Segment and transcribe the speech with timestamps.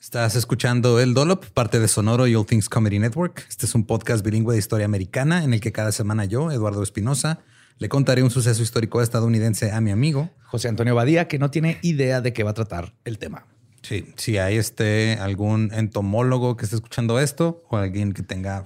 [0.00, 3.44] Estás escuchando El Dolop, parte de Sonoro y All Things Comedy Network.
[3.48, 6.82] Este es un podcast bilingüe de historia americana en el que cada semana yo, Eduardo
[6.82, 7.40] Espinosa,
[7.78, 11.78] le contaré un suceso histórico estadounidense a mi amigo José Antonio Badía, que no tiene
[11.82, 13.46] idea de qué va a tratar el tema.
[13.82, 18.64] Sí, si hay este algún entomólogo que esté escuchando esto o alguien que tenga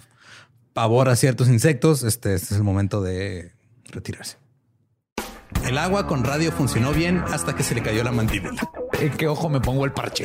[0.72, 3.52] pavor a ciertos insectos, este, este es el momento de
[3.84, 4.36] retirarse.
[5.64, 8.68] El agua con radio funcionó bien hasta que se le cayó la mandíbula.
[8.98, 10.24] ¿En qué ojo me pongo el parche?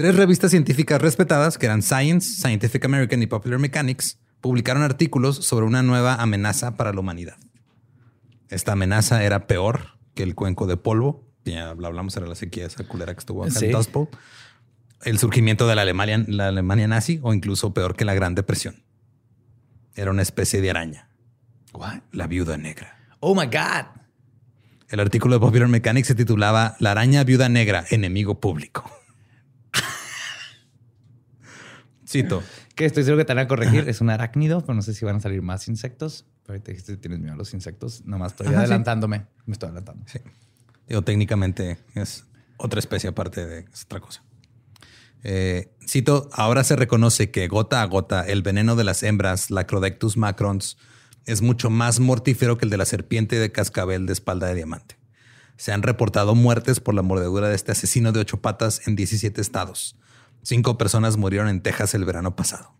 [0.00, 5.66] Tres revistas científicas respetadas, que eran Science, Scientific American y Popular Mechanics, publicaron artículos sobre
[5.66, 7.36] una nueva amenaza para la humanidad.
[8.48, 11.28] Esta amenaza era peor que el cuenco de polvo.
[11.44, 13.66] Ya hablamos, era la sequía esa culera que estuvo acá Sí.
[13.66, 14.08] en Dust Bowl.
[15.02, 18.82] El surgimiento de la Alemania, la Alemania nazi o incluso peor que la Gran Depresión.
[19.94, 21.10] Era una especie de araña,
[21.74, 21.98] What?
[22.12, 22.96] la viuda negra.
[23.20, 23.84] Oh my God.
[24.88, 28.90] El artículo de Popular Mechanics se titulaba La araña viuda negra, enemigo público.
[32.10, 32.42] Cito.
[32.74, 33.88] Que estoy seguro que te van a corregir.
[33.90, 36.24] Es un arácnido, pero no sé si van a salir más insectos.
[36.42, 38.06] Pero ahorita dijiste que tienes miedo a los insectos.
[38.06, 38.60] Nomás estoy Ajá, sí.
[38.60, 39.26] adelantándome.
[39.44, 40.06] Me estoy adelantando.
[40.06, 40.18] Sí.
[40.88, 42.24] Digo, técnicamente es
[42.56, 44.22] otra especie aparte de es otra cosa.
[45.22, 50.16] Eh, cito, ahora se reconoce que gota a gota el veneno de las hembras Lacrodectus
[50.16, 50.78] macrons
[51.26, 54.96] es mucho más mortífero que el de la serpiente de cascabel de espalda de diamante.
[55.56, 59.40] Se han reportado muertes por la mordedura de este asesino de ocho patas en 17
[59.40, 59.96] estados.
[60.42, 62.74] Cinco personas murieron en Texas el verano pasado.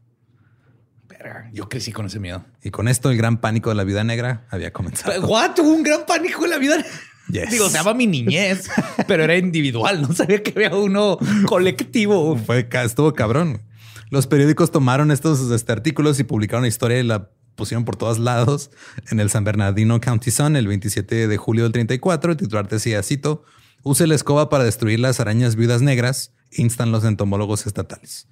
[1.52, 2.44] Yo crecí con ese miedo.
[2.62, 5.26] Y con esto el gran pánico de la vida negra había comenzado.
[5.26, 5.58] What?
[5.60, 6.84] Un gran pánico en la vida.
[7.30, 7.50] Yes.
[7.50, 8.68] Digo, se llama mi niñez,
[9.06, 10.02] pero era individual.
[10.02, 12.36] No sabía que había uno colectivo.
[12.36, 13.62] Fue, estuvo cabrón.
[14.10, 18.18] Los periódicos tomaron estos este, artículos y publicaron la historia y la pusieron por todos
[18.18, 18.70] lados
[19.10, 22.32] en el San Bernardino County Sun el 27 de julio del 34.
[22.32, 23.44] El titular decía, cito,
[23.82, 28.28] use la escoba para destruir las arañas viudas negras, instan los entomólogos estatales.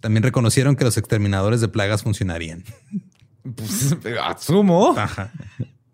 [0.00, 2.64] También reconocieron que los exterminadores de plagas funcionarían.
[3.56, 4.94] Pues, asumo.
[4.98, 5.32] Ajá.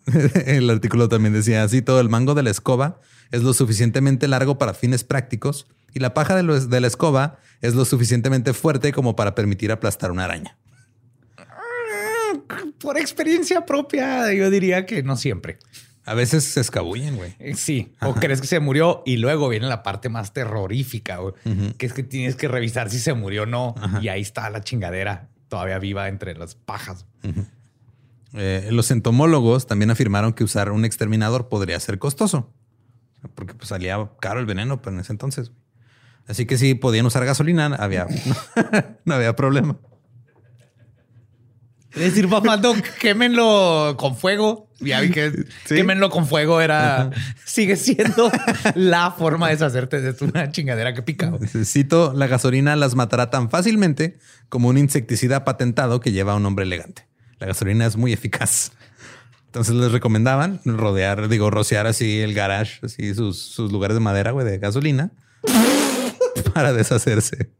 [0.46, 3.00] El artículo también decía así, todo el mango de la escoba
[3.30, 7.38] es lo suficientemente largo para fines prácticos y la paja de, los- de la escoba
[7.60, 10.56] es lo suficientemente fuerte como para permitir aplastar una araña.
[12.80, 15.58] Por experiencia propia, yo diría que no siempre.
[16.06, 17.34] A veces se escabullen, güey.
[17.38, 17.94] Eh, Sí.
[18.02, 21.34] O crees que se murió y luego viene la parte más terrorífica, güey,
[21.78, 23.74] que es que tienes que revisar si se murió o no.
[24.02, 27.06] Y ahí está la chingadera todavía viva entre las pajas.
[28.32, 32.52] Eh, los entomólogos también afirmaron que usar un exterminador podría ser costoso,
[33.34, 35.52] porque pues, salía caro el veneno pero en ese entonces.
[36.26, 38.08] Así que si podían usar gasolina, había,
[39.04, 39.78] no había problema.
[41.94, 44.68] Es decir, papá, no, quémenlo con fuego.
[44.80, 45.30] Ya vi que
[45.64, 45.76] Sí.
[45.76, 47.10] quémenlo con fuego era,
[47.44, 48.30] sigue siendo
[48.74, 51.32] la forma de deshacerte de una chingadera que pica.
[51.64, 54.18] Cito, la gasolina las matará tan fácilmente
[54.48, 57.06] como un insecticida patentado que lleva un nombre elegante.
[57.38, 58.72] La gasolina es muy eficaz.
[59.46, 64.32] Entonces les recomendaban rodear, digo, rociar así el garage, así sus, sus lugares de madera,
[64.32, 65.12] güey, de gasolina
[66.54, 67.50] para deshacerse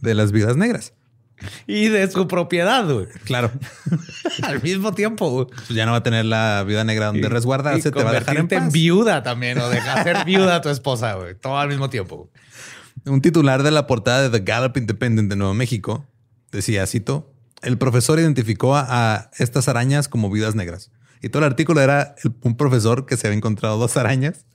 [0.00, 0.94] de las vidas negras.
[1.66, 3.06] Y de su propiedad, güey.
[3.24, 3.50] Claro,
[4.42, 5.46] Al mismo tiempo, güey.
[5.46, 8.14] pues ya no va a tener la viuda negra donde resguardarse, Y te va a
[8.14, 8.72] dejar en paz.
[8.72, 11.34] viuda también, o dejar ser viuda a tu esposa, güey.
[11.34, 12.16] Todo al mismo tiempo.
[12.16, 12.28] güey.
[13.14, 16.04] Un titular de la portada de The Gallup Independent de Nuevo México
[16.50, 17.32] decía, cito,
[17.62, 20.90] el profesor identificó a, a estas arañas como viudas negras.
[21.22, 24.46] Y todo el artículo era el- un profesor que se había encontrado dos arañas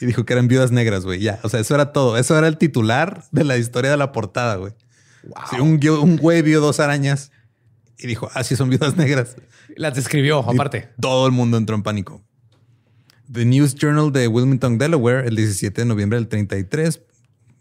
[0.00, 1.20] y dijo que eran viudas negras, güey.
[1.20, 2.16] Ya, o sea, eso era todo.
[2.16, 4.72] Eso era el titular de la historia de la portada, güey.
[5.50, 7.30] Sí, un, güey vio dos arañas
[7.98, 9.36] y dijo, así son viudas negras.
[9.76, 10.88] Las describió, Y aparte.
[11.00, 12.22] Todo el mundo entró en pánico.
[13.30, 17.00] The News Journal de Wilmington, Delaware, el 17 de noviembre del 33,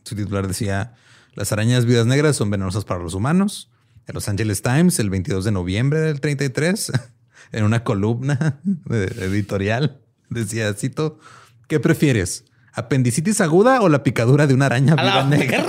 [0.04, 0.96] su titular decía,
[1.36, 3.70] las arañas viudas negras son venenosas para los humanos.
[4.08, 6.92] En Los Angeles Times, el 22 de noviembre del 33,
[7.52, 11.20] en una columna de- editorial, decía, cito,
[11.68, 12.46] ¿qué prefieres?
[12.74, 15.66] ¿Apendicitis aguda o la picadura de una araña A la viuda negra?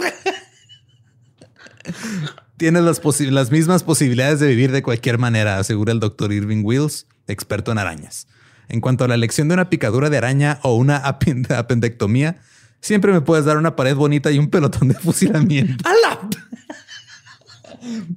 [2.57, 7.73] Tienes las, mismas posibilidades de vivir de cualquier manera, asegura el doctor Irving Wills, experto
[7.73, 8.27] en arañas.
[8.69, 12.37] En cuanto a la elección de una picadura de araña o una apen- apendectomía,
[12.81, 15.85] siempre me puedes dar una pared bonita y un pelotón de fusilamiento.
[15.89, 16.21] A la...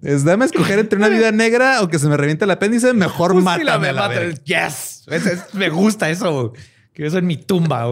[0.02, 3.34] Es dame escoger entre una vida negra o que se me reviente el apéndice, mejor
[3.36, 4.38] mátame a la verga.
[4.44, 5.04] Yes.
[5.08, 6.52] Es- es- me gusta eso.
[6.94, 7.86] Que eso en mi tumba.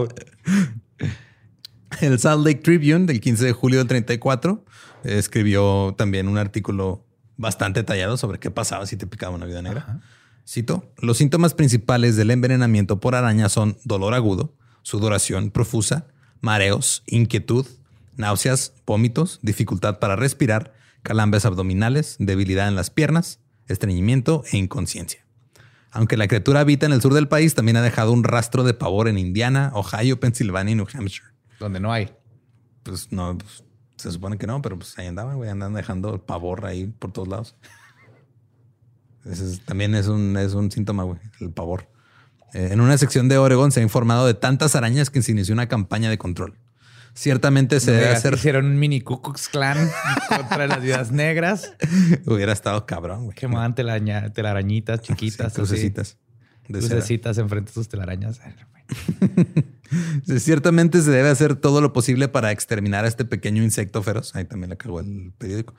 [2.00, 4.70] El Salt Lake Tribune del 15 de julio del 34 eh,
[5.04, 7.04] escribió también un artículo
[7.36, 10.00] bastante detallado sobre qué pasaba si te picaba una vida negra.
[10.46, 16.06] Cito, los síntomas principales del envenenamiento por araña son dolor agudo, sudoración profusa,
[16.40, 17.66] mareos, inquietud,
[18.16, 25.24] náuseas, vómitos, dificultad para respirar, calambres abdominales, debilidad en las piernas, estreñimiento e inconsciencia.
[25.90, 28.74] Aunque la criatura habita en el sur del país, también ha dejado un rastro de
[28.74, 31.28] pavor en Indiana, Ohio, Pensilvania y New Hampshire.
[31.60, 32.10] Donde no hay.
[32.82, 33.62] Pues no, pues,
[34.02, 37.12] se supone que no, pero pues ahí andaban, güey, andan dejando el pavor ahí por
[37.12, 37.56] todos lados.
[39.24, 41.88] Ese es- también es un, es un síntoma, güey, el pavor.
[42.54, 45.54] Eh, en una sección de Oregon se ha informado de tantas arañas que se inició
[45.54, 46.58] una campaña de control.
[47.14, 48.34] Ciertamente se debe hacer.
[48.34, 49.76] Hicieron un mini Ku Klux Klan
[50.28, 51.74] contra las vidas negras.
[52.26, 53.36] Hubiera estado cabrón, güey.
[53.36, 55.46] Quemaban telaraña- telarañitas Sí, chiquitas.
[55.48, 55.56] así.
[55.56, 56.18] crucecitas.
[56.68, 56.94] de cera.
[56.96, 58.40] Lucecitas enfrente de sus telarañas.
[60.26, 64.34] Sí, Ciertamente se debe hacer todo lo posible para exterminar a este pequeño insecto feroz.
[64.34, 65.74] Ahí también le cagó el periódico.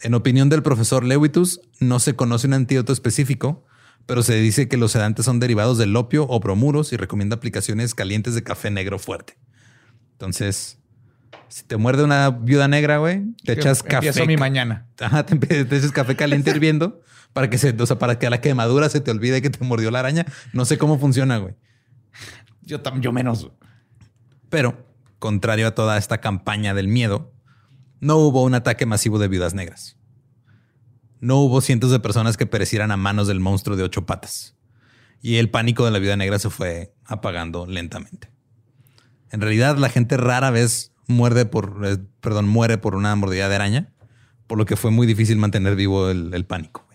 [0.00, 3.64] En opinión del profesor Lewitus, no se conoce un antídoto específico,
[4.06, 7.94] pero se dice que los sedantes son derivados del opio o bromuros y recomienda aplicaciones
[7.94, 9.36] calientes de café negro fuerte.
[10.12, 10.78] Entonces,
[11.48, 14.08] si te muerde una viuda negra, güey, te echas café.
[14.08, 14.86] Empiezo mi mañana.
[15.00, 17.02] Ajá, te, te echas café caliente hirviendo
[17.32, 19.64] para que se, o sea, para que a la quemadura se te olvide que te
[19.64, 20.26] mordió la araña.
[20.52, 21.54] No sé cómo funciona, güey.
[22.68, 23.50] Yo, yo menos.
[24.50, 24.86] Pero,
[25.18, 27.32] contrario a toda esta campaña del miedo,
[27.98, 29.96] no hubo un ataque masivo de viudas negras.
[31.18, 34.54] No hubo cientos de personas que perecieran a manos del monstruo de ocho patas.
[35.22, 38.30] Y el pánico de la viuda negra se fue apagando lentamente.
[39.30, 43.54] En realidad, la gente rara vez muerde por, eh, perdón, muere por una mordida de
[43.54, 43.94] araña,
[44.46, 46.87] por lo que fue muy difícil mantener vivo el pánico.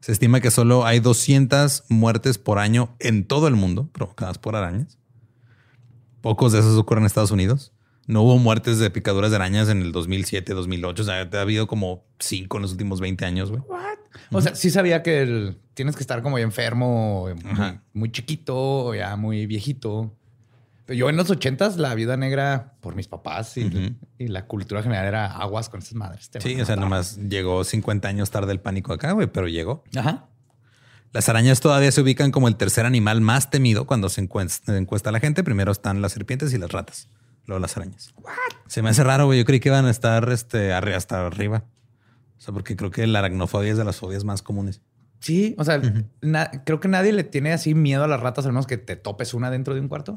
[0.00, 4.56] Se estima que solo hay 200 muertes por año en todo el mundo provocadas por
[4.56, 4.98] arañas.
[6.20, 7.72] Pocos de esos ocurren en Estados Unidos.
[8.06, 11.02] No hubo muertes de picaduras de arañas en el 2007, 2008.
[11.02, 13.62] O sea, ha habido como cinco en los últimos 20 años, güey.
[14.32, 18.56] O sea, sí sabía que el- tienes que estar como ya enfermo, muy, muy chiquito,
[18.56, 20.12] o ya muy viejito.
[20.90, 25.26] Yo en los ochentas, la vida negra por mis papás y, la cultura general era
[25.26, 26.30] aguas con esas madres.
[26.30, 29.84] te Sí, o sea, nomás llegó 50 años tarde el pánico acá, güey, pero llegó.
[29.96, 30.28] Ajá.
[31.12, 35.10] Las arañas todavía se ubican como el tercer animal más temido cuando se encuesta, encuesta
[35.10, 35.42] a la gente.
[35.42, 37.08] Primero están las serpientes y las ratas,
[37.46, 38.14] luego las arañas.
[38.66, 39.40] Se me hace raro, güey.
[39.40, 41.64] Yo creí que iban a estar este, hasta arriba.
[42.38, 44.80] O sea, porque creo que la aracnofobia es de las fobias más comunes.
[45.18, 45.80] Sí, o sea,
[46.64, 49.34] creo que nadie le tiene así miedo a las ratas, al menos que te topes
[49.34, 50.16] una dentro de un cuarto.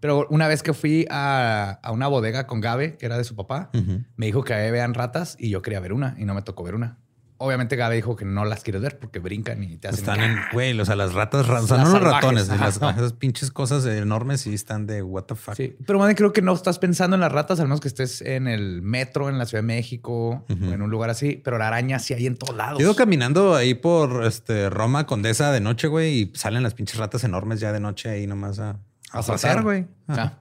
[0.00, 3.34] Pero una vez que fui a, a una bodega con Gabe, que era de su
[3.34, 3.70] papá,
[4.16, 6.62] me dijo que ahí vean ratas y yo quería ver una y no me tocó
[6.62, 6.98] ver una.
[7.40, 10.00] Obviamente Gabe dijo que no las quieres ver porque brincan y te hacen...
[10.00, 12.80] Están en, güey, o sea, las ratas, ra- o no los salvajes, ratones, ajá, las,
[12.80, 12.90] no.
[12.90, 15.54] esas pinches cosas enormes y están de what the fuck.
[15.54, 18.22] Sí, pero más creo que no estás pensando en las ratas, al menos que estés
[18.22, 21.68] en el metro, en la Ciudad de México, o en un lugar así, pero la
[21.68, 22.80] araña sí hay en todos lados.
[22.80, 26.96] Yo iba caminando ahí por este Roma Condesa de noche, güey, y salen las pinches
[26.98, 28.80] ratas enormes ya de noche ahí nomás a,
[29.12, 29.62] a pasear.
[29.62, 29.86] güey.
[30.06, 30.40] Ah,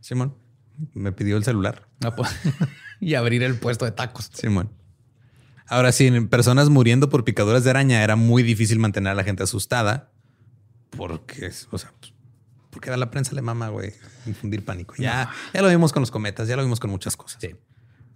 [0.00, 0.36] Simón,
[0.94, 1.86] me pidió el celular.
[2.00, 2.30] no, pues,
[3.00, 4.30] y abrir el puesto de tacos.
[4.32, 4.70] Simón.
[5.66, 9.22] Ahora, sí, en personas muriendo por picaduras de araña era muy difícil mantener a la
[9.22, 10.10] gente asustada
[10.90, 12.12] porque, o sea, pues,
[12.70, 13.92] porque a la prensa le mama, güey,
[14.26, 14.94] infundir pánico.
[14.98, 17.40] Ya, ya lo vimos con los cometas, ya lo vimos con muchas cosas.
[17.40, 17.54] Sí.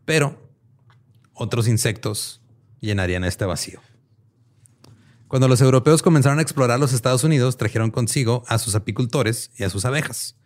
[0.05, 0.51] Pero
[1.33, 2.43] otros insectos
[2.81, 3.81] llenarían este vacío.
[5.35, 9.65] Cuando los europeos comenzaron a explorar los Estados Unidos, trajeron consigo a sus apicultores y
[9.65, 10.37] a sus abejas,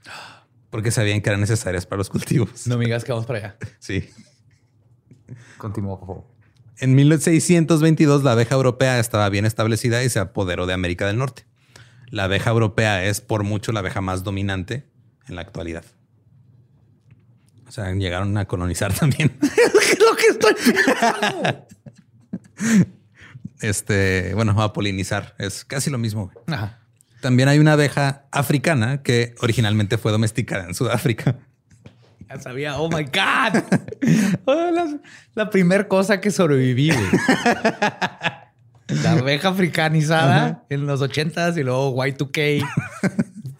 [0.71, 2.67] porque sabían que eran necesarias para los cultivos.
[2.67, 3.59] No me digas que vamos para allá.
[3.81, 4.09] Sí.
[5.59, 6.25] Continúa, por favor.
[6.79, 11.45] En 1622 la abeja europea estaba bien establecida y se apoderó de América del Norte.
[12.07, 14.87] La abeja europea es por mucho la abeja más dominante
[15.29, 15.85] en la actualidad.
[17.67, 19.37] O sea, llegaron a colonizar también.
[19.43, 20.55] es lo que estoy
[23.61, 25.35] Este, bueno, a polinizar.
[25.39, 26.31] Es casi lo mismo.
[26.47, 26.79] Ajá.
[27.21, 31.37] También hay una abeja africana que originalmente fue domesticada en Sudáfrica.
[32.29, 32.79] Ya sabía.
[32.79, 33.63] Oh my God.
[34.45, 34.99] Oh, la,
[35.35, 36.91] la primer cosa que sobreviví.
[38.89, 42.67] La abeja africanizada en los ochentas y luego Y2K.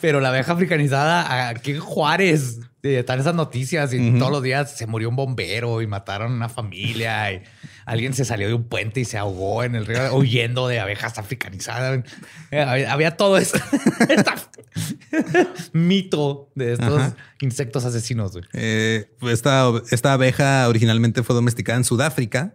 [0.01, 2.61] Pero la abeja africanizada aquí en Juárez.
[2.83, 6.49] Están esas noticias y todos los días se murió un bombero y mataron a una
[6.49, 7.43] familia y
[7.87, 11.19] alguien se salió de un puente y se ahogó en el río huyendo de abejas
[11.19, 12.05] africanizadas.
[12.53, 13.37] Eh, Había, había todo.
[13.39, 13.57] Esta-
[15.73, 17.17] mito de estos Ajá.
[17.41, 18.33] insectos asesinos.
[18.53, 22.55] Eh, esta, esta abeja originalmente fue domesticada en Sudáfrica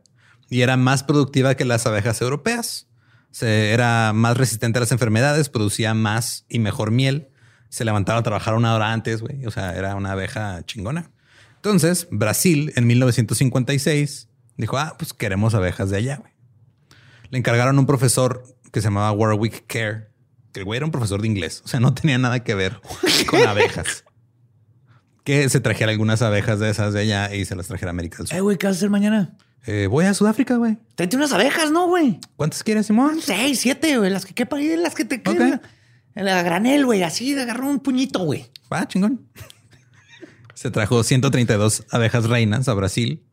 [0.49, 2.87] y era más productiva que las abejas europeas.
[3.31, 7.29] Se, era más resistente a las enfermedades, producía más y mejor miel.
[7.73, 9.47] Se levantaba a trabajar una hora antes, güey.
[9.47, 11.09] O sea, era una abeja chingona.
[11.55, 16.31] Entonces, Brasil en 1956 dijo, ah, pues queremos abejas de allá, güey.
[17.31, 20.11] Le encargaron un profesor que se llamaba Warwick Kerr,
[20.51, 21.63] que el güey era un profesor de inglés.
[21.65, 22.79] O sea, no tenía nada que ver
[23.27, 24.03] con abejas
[25.23, 28.17] que se trajera algunas abejas de esas de allá y se las trajera a América
[28.17, 28.41] del Eh, Sur.
[28.41, 29.35] güey, ¿qué vas a hacer mañana?
[29.65, 30.77] Eh, voy a Sudáfrica, güey.
[30.95, 32.19] Tráete unas abejas, ¿no, güey?
[32.35, 33.19] ¿Cuántas quieres, Simón?
[33.21, 34.11] Seis, siete, güey.
[34.11, 35.61] Las que quepan ahí, las que te quedan.
[36.15, 37.03] En la granel, güey.
[37.03, 38.49] Así, agarró un puñito, güey.
[38.71, 39.27] Va, chingón.
[40.53, 43.23] Se trajo 132 abejas reinas a Brasil.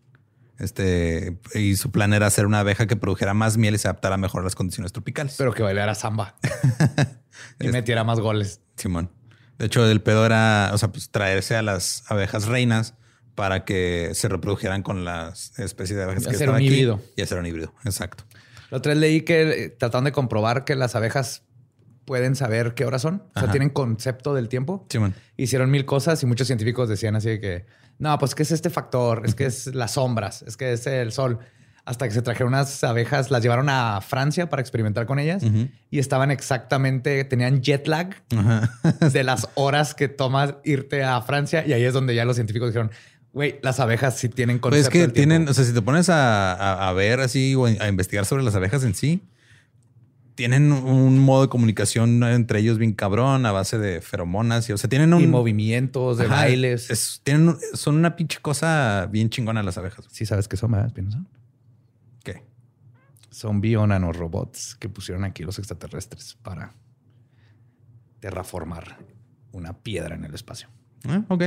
[0.59, 4.19] Este, y su plan era hacer una abeja que produjera más miel y se adaptara
[4.19, 5.35] mejor a las condiciones tropicales.
[5.39, 6.37] Pero que bailara samba.
[7.61, 8.61] y metiera más goles.
[8.77, 9.11] Simón.
[9.59, 12.95] De hecho, el pedo era, o sea, pues traerse a las abejas reinas
[13.35, 16.75] para que se reprodujeran con las especies de abejas Y que hacer estaban un aquí
[16.75, 17.01] híbrido.
[17.17, 17.75] y hacer un híbrido.
[17.85, 18.25] Exacto.
[18.71, 21.43] La otra vez leí que eh, trataron de comprobar que las abejas
[22.11, 23.23] pueden saber qué horas son.
[23.37, 24.85] O sea, tienen concepto del tiempo.
[24.89, 25.15] Simón.
[25.37, 27.67] Hicieron mil cosas y muchos científicos decían así de que
[28.01, 31.13] no, pues que es este factor, es que es las sombras, es que es el
[31.13, 31.39] sol.
[31.85, 35.45] Hasta que se trajeron unas abejas, las llevaron a Francia para experimentar con ellas
[35.89, 38.71] y estaban exactamente, tenían jet lag Ajá.
[39.13, 41.65] de las horas que toma irte a Francia.
[41.65, 42.91] Y ahí es donde ya los científicos dijeron,
[43.33, 45.29] güey, las abejas sí tienen Pues concepto es que del tiempo".
[45.31, 48.43] tienen, o sea, si te pones a, a- a ver así o a investigar sobre
[48.43, 49.23] las abejas en sí,
[50.35, 54.79] tienen un modo de comunicación entre ellos bien cabrón a base de feromonas y, o
[54.79, 56.91] sea, tienen un y movimientos de Ajá, bailes.
[56.91, 60.07] es- tienen, son una pinche cosa bien chingona las abejas.
[60.11, 61.23] Sí sabes qué son, ¿verdad, Espinosa?
[62.25, 62.43] ¿Qué?
[63.31, 66.75] Son bionanorobots que pusieron aquí los extraterrestres para
[68.21, 68.99] terraformar
[69.53, 70.69] una piedra en el espacio.
[71.09, 71.45] Ah, ok.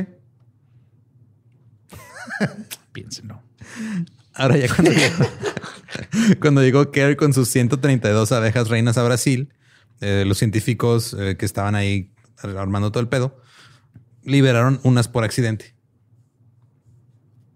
[2.94, 3.42] Piénsenlo.
[4.34, 4.92] Ahora ya cuando
[6.42, 9.54] cuando llegó Kerr con sus 132 abejas reinas a Brasil,
[10.02, 13.40] eh, los científicos eh, que estaban ahí armando todo el pedo,
[14.24, 15.76] liberaron unas por accidente.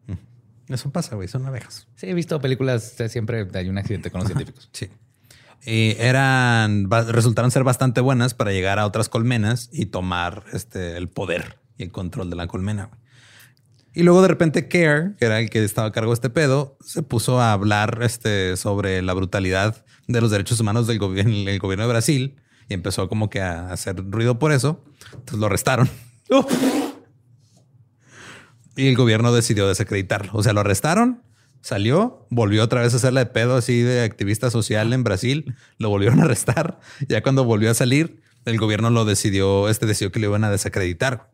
[0.07, 0.73] Mm.
[0.73, 1.87] Eso pasa, güey, son abejas.
[1.95, 4.69] Sí, he visto películas, siempre hay un accidente con los científicos.
[4.73, 4.89] Sí.
[5.65, 11.09] Y eran, resultaron ser bastante buenas para llegar a otras colmenas y tomar este, el
[11.09, 12.85] poder y el control de la colmena.
[12.85, 13.06] güey.
[13.97, 16.77] Y luego de repente Care, que era el que estaba a cargo de este pedo,
[16.85, 21.57] se puso a hablar este, sobre la brutalidad de los derechos humanos del gobierno, el
[21.57, 22.35] gobierno de Brasil
[22.69, 24.83] y empezó como que a hacer ruido por eso.
[25.13, 25.89] Entonces lo arrestaron.
[28.75, 30.29] Y el gobierno decidió desacreditarlo.
[30.33, 31.23] O sea, lo arrestaron,
[31.61, 35.89] salió, volvió otra vez a hacerle de pedo así de activista social en Brasil, lo
[35.89, 36.79] volvieron a arrestar.
[37.09, 40.51] Ya cuando volvió a salir, el gobierno lo decidió, este decidió que lo iban a
[40.51, 41.31] desacreditar.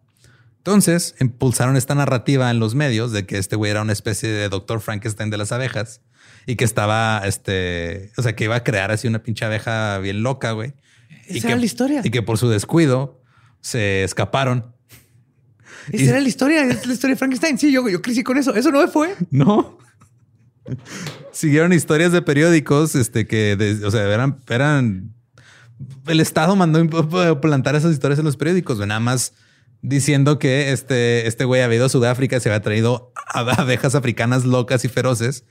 [0.65, 4.47] Entonces impulsaron esta narrativa en los medios de que este güey era una especie de
[4.47, 5.99] doctor Frankenstein de las abejas
[6.45, 10.23] y que estaba, este, o sea, que iba a crear así una pinche abeja bien
[10.23, 10.73] loca, güey.
[11.27, 12.01] Esa y que, era la historia.
[12.05, 13.21] Y que por su descuido
[13.59, 14.73] se escaparon.
[15.91, 17.57] Esa Y- era la historia, es la historia de Frankenstein.
[17.57, 18.55] Sí, yo, yo crecí con eso.
[18.55, 19.15] Eso no me fue.
[19.31, 19.77] No.
[21.33, 25.13] Siguieron historias de periódicos, este, que, de- o sea, eran, eran,
[26.07, 26.79] el Estado mandó
[27.41, 29.33] plantar esas historias en los periódicos, nada más
[29.83, 34.85] diciendo que este, este güey había ido a Sudáfrica, se había traído abejas africanas locas
[34.85, 35.43] y feroces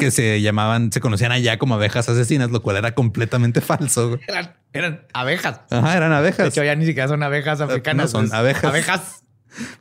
[0.00, 4.18] que se llamaban, se conocían allá como abejas asesinas, lo cual era completamente falso.
[4.26, 5.60] Eran, eran abejas.
[5.70, 6.48] Ajá, eran De abejas.
[6.48, 8.12] hecho, ya ni siquiera son abejas africanas.
[8.14, 8.64] no, son abejas.
[8.64, 9.22] Abejas.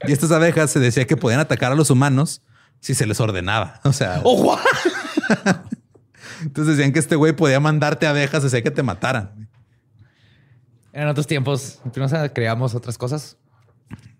[0.05, 2.43] Y estas abejas se decía que podían atacar a los humanos
[2.81, 3.79] si se les ordenaba.
[3.85, 4.59] O sea, ¡Oh,
[6.41, 9.49] entonces decían que este güey podía mandarte abejas, decía que te mataran.
[10.91, 13.37] En otros tiempos, no creamos otras cosas.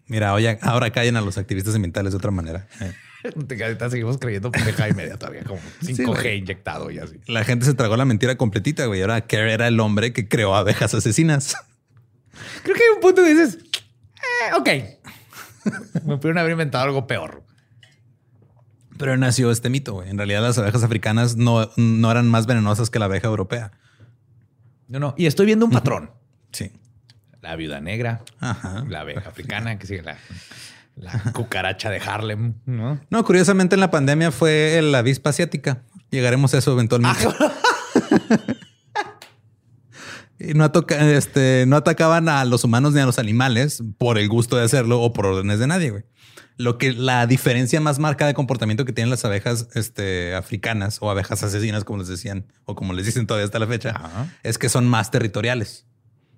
[0.07, 2.67] Mira, oye, ahora callen a los activistas ambientales de otra manera.
[2.81, 2.93] Eh,
[3.63, 6.38] Ahorita seguimos creyendo pendeja y media todavía, como 5G güey.
[6.38, 7.19] inyectado y así.
[7.27, 9.01] La gente se tragó la mentira completita, güey.
[9.01, 11.55] Ahora Kerr era el hombre que creó abejas asesinas.
[12.63, 14.69] Creo que hay un punto que dices, eh, ok.
[16.05, 17.43] Me pudieron haber inventado algo peor.
[18.98, 20.10] Pero nació este mito, güey.
[20.10, 23.72] En realidad las abejas africanas no, no eran más venenosas que la abeja europea.
[24.88, 25.15] No, no.
[25.17, 26.12] Y estoy viendo un patrón.
[26.51, 26.72] Sí.
[27.43, 28.83] La viuda negra, Ajá.
[28.88, 30.17] la abeja africana, que sigue la,
[30.95, 33.00] la cucaracha de Harlem, ¿no?
[33.09, 35.83] No, curiosamente en la pandemia fue la avispa asiática.
[36.09, 37.27] Llegaremos a eso eventualmente.
[40.39, 44.27] Y no, atoca- este, no atacaban a los humanos ni a los animales por el
[44.27, 46.03] gusto de hacerlo o por órdenes de nadie, güey.
[46.58, 51.10] Lo que la diferencia más marcada de comportamiento que tienen las abejas este, africanas o
[51.10, 54.27] abejas asesinas, como les decían, o como les dicen todavía hasta la fecha, Ajá.
[54.43, 55.86] es que son más territoriales.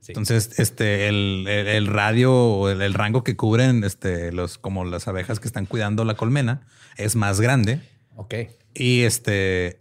[0.06, 0.12] Sí.
[0.12, 4.86] Entonces, este, el, el- el radio o el, el rango que cubren, este, los, como
[4.86, 6.62] las abejas que están cuidando la colmena,
[6.98, 7.80] es más grande.
[8.16, 8.36] ok.
[8.76, 9.80] Y este,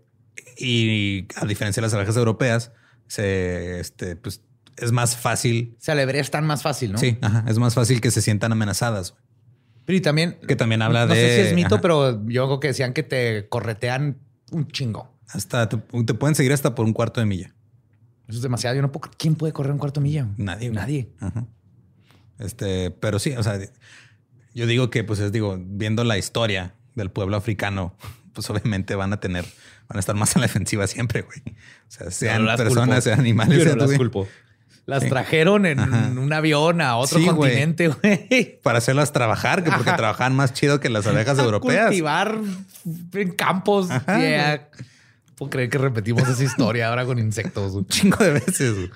[0.57, 2.73] y a diferencia de las abejas europeas,
[3.07, 4.41] se, este, pues
[4.77, 5.77] es más fácil.
[5.79, 6.99] Se alebre tan más fácil, ¿no?
[6.99, 9.15] Sí, ajá, es más fácil que se sientan amenazadas.
[9.85, 10.39] Pero y también.
[10.49, 11.21] Que también habla no de.
[11.21, 14.17] sé si es mito, ajá, pero yo creo que decían que te corretean
[14.53, 15.13] un chingo.
[15.29, 17.54] hasta te, te pueden seguir hasta por un cuarto de milla.
[18.29, 18.75] Eso es demasiado.
[18.77, 19.11] Yo no puedo.
[19.19, 20.27] ¿Quién puede correr un cuarto de milla?
[20.37, 20.71] Nadie.
[20.71, 21.09] Nadie.
[21.21, 21.45] Ajá.
[22.39, 23.59] Este, pero sí, o sea,
[24.55, 27.95] yo digo que, pues es digo, viendo la historia del pueblo africano,
[28.33, 29.45] pues obviamente van a tener,
[29.89, 31.41] van a estar más en la defensiva siempre, güey.
[31.47, 33.01] O sea, sean No personas, culpo.
[33.03, 34.27] sean animales, Yo no las culpo.
[34.87, 35.09] Las Sí.
[35.09, 36.09] trajeron en Ajá.
[36.15, 38.61] un avión a otro Sí, continente, güey.
[38.63, 39.97] para hacerlas trabajar, que porque Ajá.
[39.97, 41.87] trabajan más chido que las abejas A europeas.
[41.87, 42.37] Cultivar
[43.15, 43.91] en campos.
[43.91, 44.69] Ajá, Yeah.
[45.37, 47.73] Puedo creer que repetimos esa historia ahora con insectos.
[47.73, 47.85] güey.
[47.87, 48.91] chingo de veces.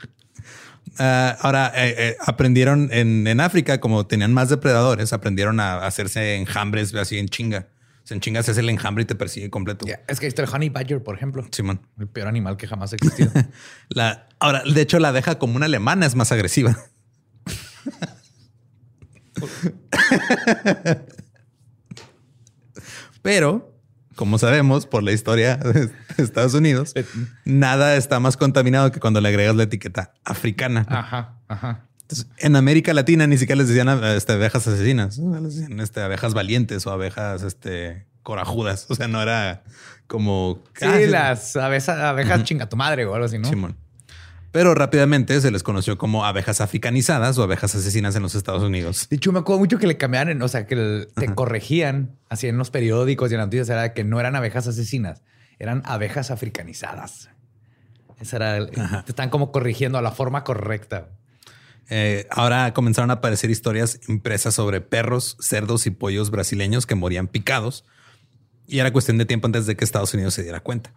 [0.98, 6.36] Ah, ahora eh, eh, aprendieron en, en África, como tenían más depredadores, aprendieron a hacerse
[6.36, 7.68] enjambres así en chinga.
[8.02, 9.84] O sea, en chinga se hace el enjambre y te persigue completo.
[9.84, 10.00] Yeah.
[10.08, 11.46] Es que ahí está el honey badger, por ejemplo.
[11.52, 11.82] Simón.
[11.98, 13.30] El peor animal que jamás ha existido.
[13.90, 16.78] La, ahora, de hecho, la abeja común alemana es más agresiva.
[23.22, 23.77] Pero,
[24.18, 26.92] como sabemos por la historia de Estados Unidos,
[27.44, 30.84] nada está más contaminado que cuando le agregas la etiqueta africana.
[30.88, 31.84] ajá, ajá.
[32.02, 36.34] Entonces, en América Latina ni siquiera les decían este, abejas asesinas, les decían este, abejas
[36.34, 38.86] valientes o abejas este, corajudas.
[38.88, 39.62] O sea, no era
[40.08, 40.64] como...
[40.74, 43.48] Sí, Ah, las abejas, abejas chinga tu madre o algo así, ¿no?
[43.48, 43.76] Simón.
[44.50, 49.06] Pero rápidamente se les conoció como abejas africanizadas o abejas asesinas en los Estados Unidos.
[49.10, 52.46] De hecho, me acuerdo mucho que le cambiaban, o sea, que el- te corregían así
[52.46, 55.22] en los periódicos y en las noticias, era que no eran abejas asesinas,
[55.58, 57.28] eran abejas africanizadas.
[58.20, 61.10] Esa era, el- te están como corrigiendo a la forma correcta.
[61.90, 67.28] Eh, ahora comenzaron a aparecer historias impresas sobre perros, cerdos y pollos brasileños que morían
[67.28, 67.84] picados.
[68.66, 70.92] Y era cuestión de tiempo antes de que Estados Unidos se diera cuenta.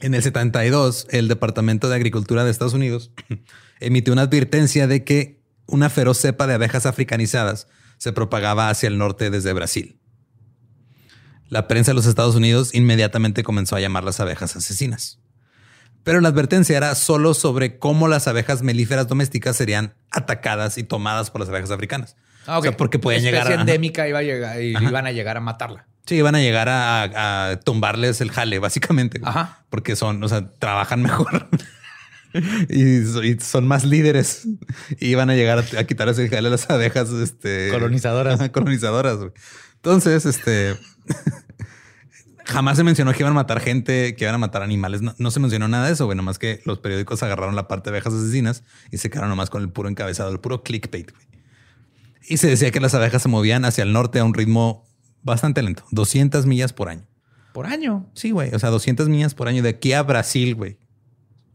[0.00, 3.10] En el 72, el Departamento de Agricultura de Estados Unidos
[3.80, 7.66] emitió una advertencia de que una feroz cepa de abejas africanizadas
[7.98, 9.98] se propagaba hacia el norte desde Brasil.
[11.48, 15.18] La prensa de los Estados Unidos inmediatamente comenzó a llamar las abejas asesinas.
[16.04, 21.30] Pero la advertencia era solo sobre cómo las abejas melíferas domésticas serían atacadas y tomadas
[21.30, 22.16] por las abejas africanas.
[22.46, 23.54] Ah, O sea, porque pueden llegar a...
[23.54, 25.86] endémica iba a llegar y iban a llegar a matarla.
[26.08, 29.20] Sí, van a llegar a, a tumbarles el jale, básicamente.
[29.22, 29.62] Ajá.
[29.68, 31.48] Porque son, o sea, trabajan mejor.
[32.70, 34.48] y, so- y son más líderes.
[34.98, 38.48] Y van a llegar a, a quitarles el jale a las abejas este, Colonizadoras.
[38.52, 39.18] Colonizadoras.
[39.74, 40.76] Entonces, este...
[42.46, 45.02] Jamás se mencionó que iban a matar gente, que iban a matar animales.
[45.02, 46.16] No, no se mencionó nada de eso, güey.
[46.16, 49.60] Nomás que los periódicos agarraron la parte de abejas asesinas y se quedaron nomás con
[49.60, 51.12] el puro encabezado, el puro clickbait.
[52.26, 54.87] Y se decía que las abejas se movían hacia el norte a un ritmo
[55.22, 57.06] bastante lento, 200 millas por año.
[57.52, 58.08] Por año.
[58.14, 58.54] Sí, güey.
[58.54, 60.78] O sea, 200 millas por año de aquí a Brasil, güey.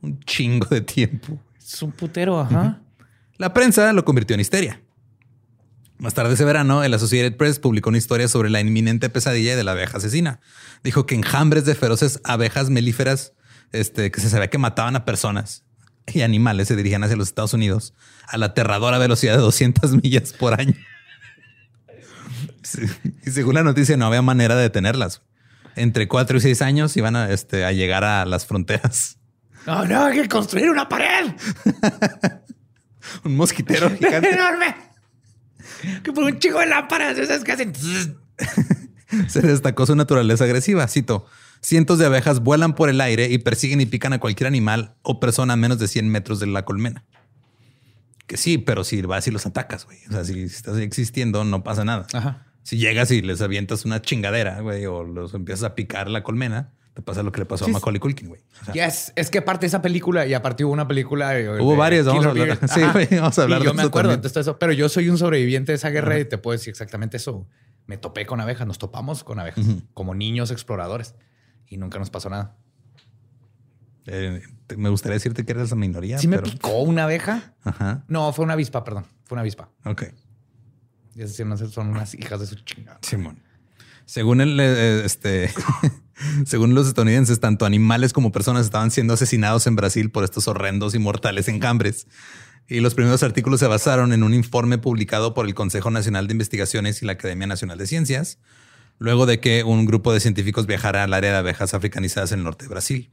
[0.02, 1.40] Un chingo de tiempo.
[1.58, 2.82] Es un putero, ajá.
[3.38, 4.82] La prensa lo convirtió en histeria.
[5.98, 9.64] Más tarde ese verano, el Associated Press publicó una historia sobre la inminente pesadilla de
[9.64, 10.42] la abeja asesina.
[10.84, 13.34] Dijo que enjambres de feroces abejas melíferas
[13.72, 15.64] este, que se sabía que mataban a personas
[16.08, 17.94] y animales se dirigían hacia los Estados Unidos
[18.28, 20.76] a la aterradora velocidad de 200 millas por año.
[23.26, 25.22] Y según la noticia, no había manera de detenerlas.
[25.76, 29.18] Entre 4 y 6 años iban a, este, a llegar a las fronteras.
[29.66, 31.32] No, no, hay que construir una pared
[33.24, 34.32] Un mosquitero gigante.
[34.32, 34.76] enorme.
[36.04, 37.74] Que por un chico de lámparas esas que hacen.
[39.28, 40.88] Se destacó su naturaleza agresiva.
[40.88, 41.26] Cito:
[41.62, 45.20] Cientos de abejas vuelan por el aire y persiguen y pican a cualquier animal o
[45.20, 47.04] persona a menos de 100 metros de la colmena.
[48.28, 50.00] Que sí, pero si vas y los atacas, güey.
[50.10, 52.08] O sea, si estás existiendo, no pasa nada.
[52.14, 52.46] Ajá.
[52.64, 56.72] Si llegas y les avientas una chingadera, güey, o los empiezas a picar la colmena,
[56.94, 58.42] te pasa lo que le pasó Sí, a Macaulay Culkin, güey.
[58.62, 61.38] O sea, Yes, es que aparte de esa película y aparte hubo una película.
[61.38, 63.82] eh, Hubo de varias, vamos a hablar- sí, güey, vamos a hablar de yo me
[63.84, 66.70] acuerdo de eso, pero yo soy un sobreviviente de esa guerra y te puedo decir
[66.72, 67.48] exactamente eso.
[67.86, 71.16] Me topé con abejas, nos topamos con abejas como niños exploradores
[71.68, 72.56] y nunca nos pasó nada.
[74.06, 76.18] eh, te- me gustaría decirte que eres la minoría.
[76.18, 76.52] ¿Sí me pero...
[76.52, 77.54] picó una abeja?
[77.64, 78.04] Ajá.
[78.08, 79.06] No, fue una avispa, perdón.
[79.24, 79.70] Fue una avispa.
[79.86, 80.04] Ok.
[81.16, 83.00] Y esas son unas hijas de su chingada.
[83.02, 83.40] Simón.
[84.06, 85.52] Según el, eh, este,
[86.46, 90.96] según los estadounidenses, tanto animales como personas estaban siendo asesinados en Brasil por estos horrendos
[90.96, 92.08] y mortales enjambres.
[92.68, 96.34] Y los primeros artículos se basaron en un informe publicado por el Consejo Nacional de
[96.34, 98.40] Investigaciones y la Academia Nacional de Ciencias,
[99.00, 102.46] luego de que un grupo de científicos viajara al área de abejas africanizadas en el
[102.46, 103.12] norte de Brasil.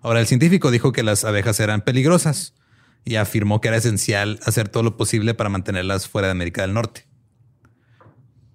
[0.00, 2.54] Ahora, el científico dijo que las abejas eran peligrosas
[3.04, 6.72] y afirmó que era esencial hacer todo lo posible para mantenerlas fuera de América del
[6.74, 7.06] Norte.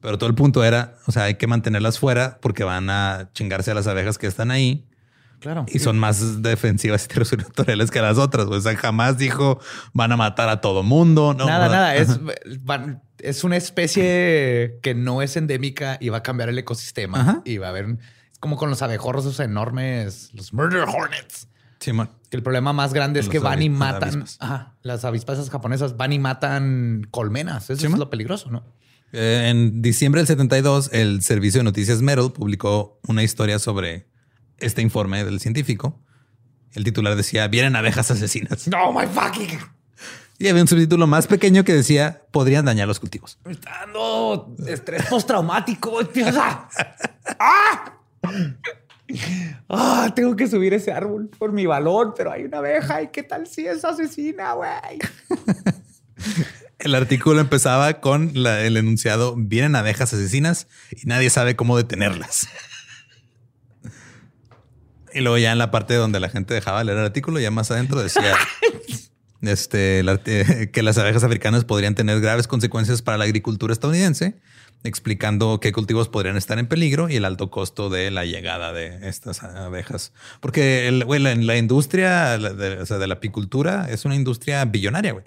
[0.07, 3.71] Pero todo el punto era, o sea, hay que mantenerlas fuera porque van a chingarse
[3.71, 4.87] a las abejas que están ahí
[5.41, 5.65] Claro.
[5.67, 8.45] y son más defensivas y territoriales que las otras.
[8.45, 9.59] O sea, jamás dijo
[9.91, 11.33] van a matar a todo mundo.
[11.37, 11.95] No, nada, nada.
[11.97, 12.19] Es,
[12.63, 17.19] van- es una especie que no es endémica y va a cambiar el ecosistema.
[17.19, 17.41] Ajá.
[17.43, 17.97] Y va a haber,
[18.31, 21.49] es como con los abejorros esos enormes, los murder hornets.
[21.79, 24.03] Que el problema más grande es Los que van y matan.
[24.09, 24.37] avispas.
[24.39, 27.69] Ajá, las avispas esas japonesas van y matan colmenas.
[27.69, 27.99] Eso Sí, es man.
[27.99, 28.63] lo peligroso, ¿no?
[29.13, 34.07] Eh, en diciembre del 72, el servicio de noticias Metal publicó una historia sobre
[34.59, 36.01] este informe del científico.
[36.73, 38.67] El titular decía, vienen abejas asesinas.
[38.67, 39.59] No, my fucking.
[40.39, 43.39] Y había un subtítulo más pequeño que decía, podrían dañar los cultivos.
[43.43, 45.99] Me está dando estrés postraumático.
[47.39, 47.93] ¡Ah!
[49.69, 53.01] Ah, tengo que subir ese árbol por mi balón, pero hay una abeja.
[53.01, 54.99] ¿Y qué tal si es asesina, güey?
[56.87, 62.47] El artículo empezaba con la- el enunciado, vienen abejas asesinas y nadie sabe cómo detenerlas.
[65.13, 67.51] Y luego ya en la parte donde la gente dejaba de leer el artículo, ya
[67.51, 68.35] más adentro decía
[69.41, 74.35] este, arte- que las abejas africanas podrían tener graves consecuencias para la agricultura estadounidense,
[74.85, 79.09] explicando qué cultivos podrían estar en peligro y el alto costo de la llegada de
[79.09, 80.13] estas abejas.
[80.39, 84.63] Porque el, güey, la, la industria de, o sea, de la apicultura es una industria
[84.63, 85.25] billonaria, güey.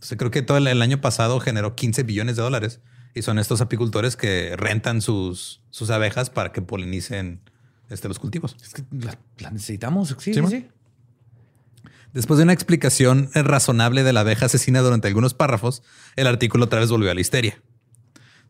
[0.00, 2.80] Entonces, creo que todo el, año pasado generó 15 billones de dólares
[3.14, 7.42] y son estos apicultores que rentan sus, sus abejas para que polinicen
[7.90, 8.56] este, los cultivos.
[8.62, 10.16] Es que la, la necesitamos.
[10.18, 10.68] Sí, Sí, sí.
[12.14, 15.82] Después de una explicación razonable de la abeja asesina durante algunos párrafos,
[16.16, 17.60] el artículo otra vez volvió a la histeria.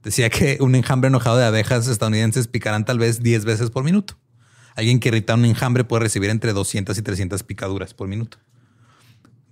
[0.04, 4.16] Decía que un enjambre enojado de abejas estadounidenses picarán tal vez 10 veces por minuto.
[4.76, 8.38] Alguien que irrita un enjambre puede recibir entre 200 y 300 picaduras por minuto.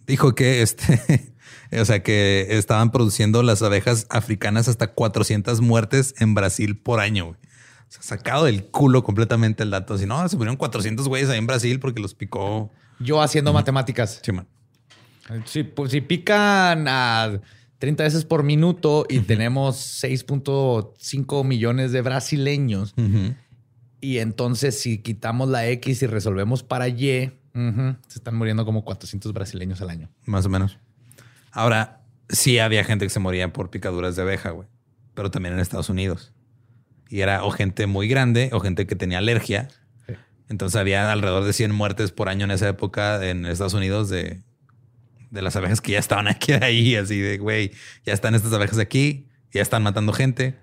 [0.07, 1.35] Dijo que este,
[1.73, 7.27] o sea, que estaban produciendo las abejas africanas hasta 400 muertes en Brasil por año.
[7.27, 7.37] güey.
[7.37, 9.97] O sea, sacado del culo completamente el dato.
[9.99, 12.71] Si no, se murieron 400 güeyes ahí en Brasil porque los picó.
[13.01, 14.21] Yo haciendo matemáticas.
[14.23, 14.47] Sí, man.
[15.45, 17.41] Si, pues, si pican a
[17.79, 23.35] 30 veces por minuto y tenemos 6.5 millones de brasileños, Ujú.
[24.01, 29.33] y entonces si quitamos la X y resolvemos para Y, se están muriendo como 400
[29.33, 30.09] brasileños al año.
[30.27, 30.79] Más o menos.
[31.53, 34.69] Ahora, sí había gente que se moría por picaduras de abeja, güey.
[35.15, 36.33] Pero también en Estados Unidos.
[37.09, 39.69] Y era o gente muy grande o gente que tenía alergia.
[40.49, 44.43] Entonces había alrededor de 100 muertes por año en esa época en Estados Unidos de,
[45.31, 47.73] de las abejas que ya estaban aquí ahí, así de, güey,
[48.05, 50.57] ya están estas abejas aquí, ya están matando gente.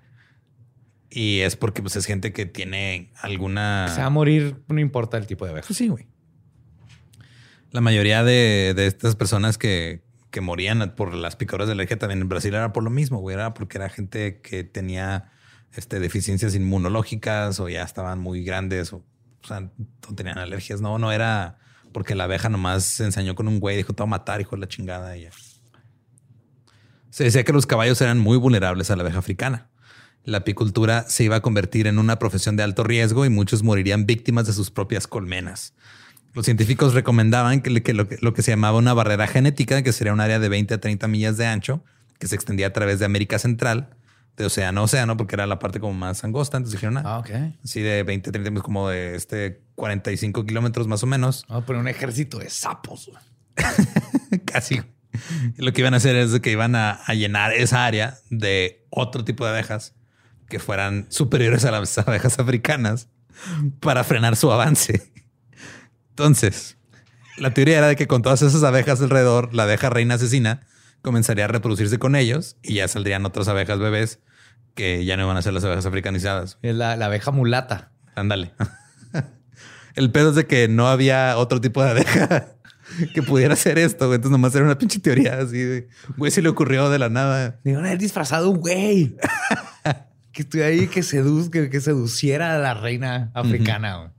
[1.08, 3.88] Y es porque pues, es gente que tiene alguna...
[3.94, 5.66] Se va a morir, no importa el tipo de abeja.
[5.66, 6.06] Pues sí, güey.
[7.70, 12.20] La mayoría de, de estas personas que, que morían por las picaduras de alergia también
[12.20, 13.34] en Brasil era por lo mismo, güey.
[13.34, 15.30] Era porque era gente que tenía
[15.74, 19.04] este, deficiencias inmunológicas o ya estaban muy grandes o,
[19.48, 20.80] o no tenían alergias.
[20.80, 21.58] No, no era
[21.92, 24.56] porque la abeja nomás se ensañó con un güey, dijo, te voy a matar, hijo
[24.56, 25.16] de la chingada.
[25.16, 25.30] Y ya.
[27.10, 29.70] Se decía que los caballos eran muy vulnerables a la abeja africana.
[30.22, 34.04] La apicultura se iba a convertir en una profesión de alto riesgo y muchos morirían
[34.04, 35.72] víctimas de sus propias colmenas.
[36.36, 39.92] Los científicos recomendaban que, que lo, que lo que se llamaba una barrera genética, que
[39.92, 41.82] sería un área de 20 a 30 millas de ancho,
[42.18, 43.88] que se extendía a través de América Central,
[44.36, 46.58] de océano a océano, porque era la parte como más angosta.
[46.58, 47.30] Entonces dijeron, ah, Ah, ok.
[47.64, 51.46] así de 20, 30, pues como de este 45 kilómetros más o menos.
[51.48, 53.10] Vamos a poner un ejército de sapos.
[54.44, 54.82] Casi.
[55.56, 59.24] Lo que iban a hacer es que iban a, a llenar esa área de otro
[59.24, 59.94] tipo de abejas
[60.50, 63.08] que fueran superiores a las abejas africanas
[63.80, 65.10] para frenar su avance.
[66.16, 66.78] Entonces,
[67.36, 70.62] la teoría era de que con todas esas abejas alrededor, la abeja reina asesina
[71.02, 74.20] comenzaría a reproducirse con ellos y ya saldrían otras abejas bebés
[74.74, 76.56] que ya no iban a ser las abejas africanizadas.
[76.62, 77.92] Es la, la abeja mulata.
[78.14, 78.54] Ándale.
[79.94, 82.46] El pedo es de que no había otro tipo de abeja
[83.14, 84.06] que pudiera hacer esto.
[84.06, 84.16] güey.
[84.16, 87.60] Entonces nomás era una pinche teoría así de, güey, se le ocurrió de la nada.
[87.62, 89.14] Debieron haber disfrazado un güey.
[90.32, 93.96] que estuviera ahí que seduzca, que seduciera a la reina africana.
[93.98, 94.15] güey.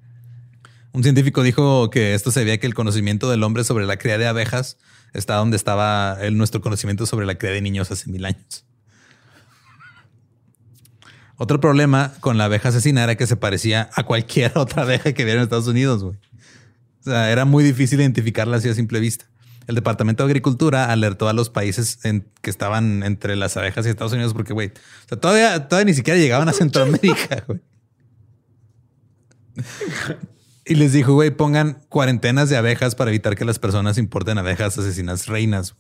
[0.94, 4.18] Un científico dijo que esto se veía que el conocimiento del hombre sobre la cría
[4.18, 4.78] de abejas
[5.14, 8.66] está donde estaba nuestro conocimiento sobre la cría de niños hace mil años.
[11.38, 15.24] Otro problema con la abeja asesina era que se parecía a cualquier otra abeja que
[15.24, 16.04] viera en Estados Unidos.
[16.04, 16.18] güey.
[17.02, 19.26] O sea, era muy difícil identificarla así a simple vista.
[19.68, 22.00] El Departamento de Agricultura alertó a los países
[22.42, 25.94] que estaban entre las abejas y Estados Unidos porque, güey, o sea, todavía, todavía ni
[25.94, 27.60] siquiera llegaban a Centroamérica, güey.
[30.70, 34.78] Y les dijo, güey, pongan cuarentenas de abejas para evitar que las personas importen abejas
[34.78, 35.72] asesinas reinas.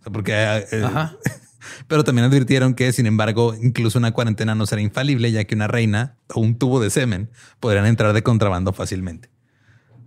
[0.00, 0.32] O sea, porque...
[0.32, 1.16] eh, Ajá.
[1.88, 5.66] Pero también advirtieron que, sin embargo, incluso una cuarentena no será infalible, ya que una
[5.66, 9.30] reina o un tubo de semen podrían entrar de contrabando fácilmente.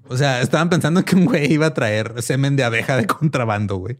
[0.08, 3.78] O sea, estaban pensando que un güey iba a traer semen de abeja de contrabando,
[3.78, 4.00] güey.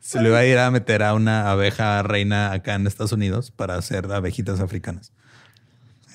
[0.00, 3.50] Se le iba a ir a meter a una abeja reina acá en Estados Unidos
[3.50, 5.12] para hacer abejitas africanas.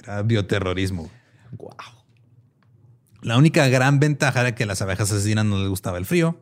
[0.02, 1.10] Era bioterrorismo.
[1.52, 1.99] Wow.
[3.22, 6.42] La única gran ventaja era que a las abejas asesinas no les gustaba el frío,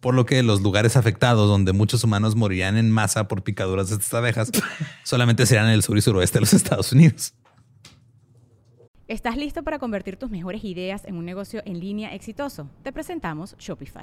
[0.00, 3.96] por lo que los lugares afectados donde muchos humanos morirían en masa por picaduras de
[3.96, 4.50] estas abejas
[5.04, 7.34] solamente serían en el sur y suroeste de los Estados Unidos.
[9.06, 12.70] ¿Estás listo para convertir tus mejores ideas en un negocio en línea exitoso?
[12.82, 14.02] Te presentamos Shopify.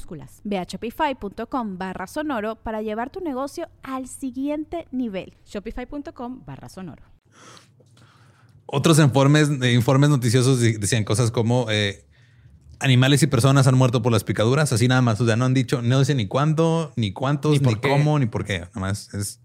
[0.43, 5.33] Ve a shopify.com barra sonoro para llevar tu negocio al siguiente nivel.
[5.45, 7.03] Shopify.com barra sonoro.
[8.65, 12.05] Otros informes, informes noticiosos de- decían cosas como eh,
[12.79, 15.19] animales y personas han muerto por las picaduras, así nada más.
[15.19, 18.17] O sea, no han dicho, no dicen ni cuándo, ni cuántos, Ni ni, por cómo,
[18.19, 18.59] ni por qué.
[18.59, 19.41] Nada más es.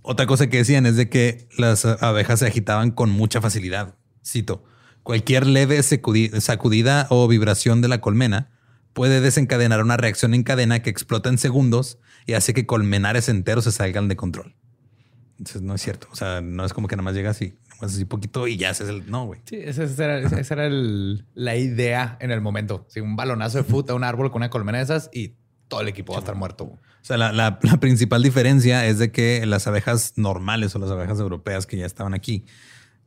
[0.00, 3.94] Otra cosa que decían es de que las abejas se agitaban con mucha facilidad.
[4.24, 4.64] Cito,
[5.02, 8.50] cualquier leve sacudida o vibración de la colmena
[8.92, 13.64] puede desencadenar una reacción en cadena que explota en segundos y hace que colmenares enteros
[13.64, 14.54] se salgan de control.
[15.38, 16.08] Entonces no es cierto.
[16.10, 18.70] O sea, no es como que nada más llegas y nomás así poquito y ya
[18.70, 19.40] haces el no, güey.
[19.44, 22.84] Sí, esa, era, esa era el- la idea en el momento.
[22.88, 25.34] Sí, un balonazo de fruta, un árbol con una colmena de esas y
[25.68, 26.64] todo el equipo va a estar muerto.
[26.64, 30.90] O sea, la, la- la principal diferencia es de que las abejas normales o las
[30.90, 32.44] abejas europeas que ya estaban aquí,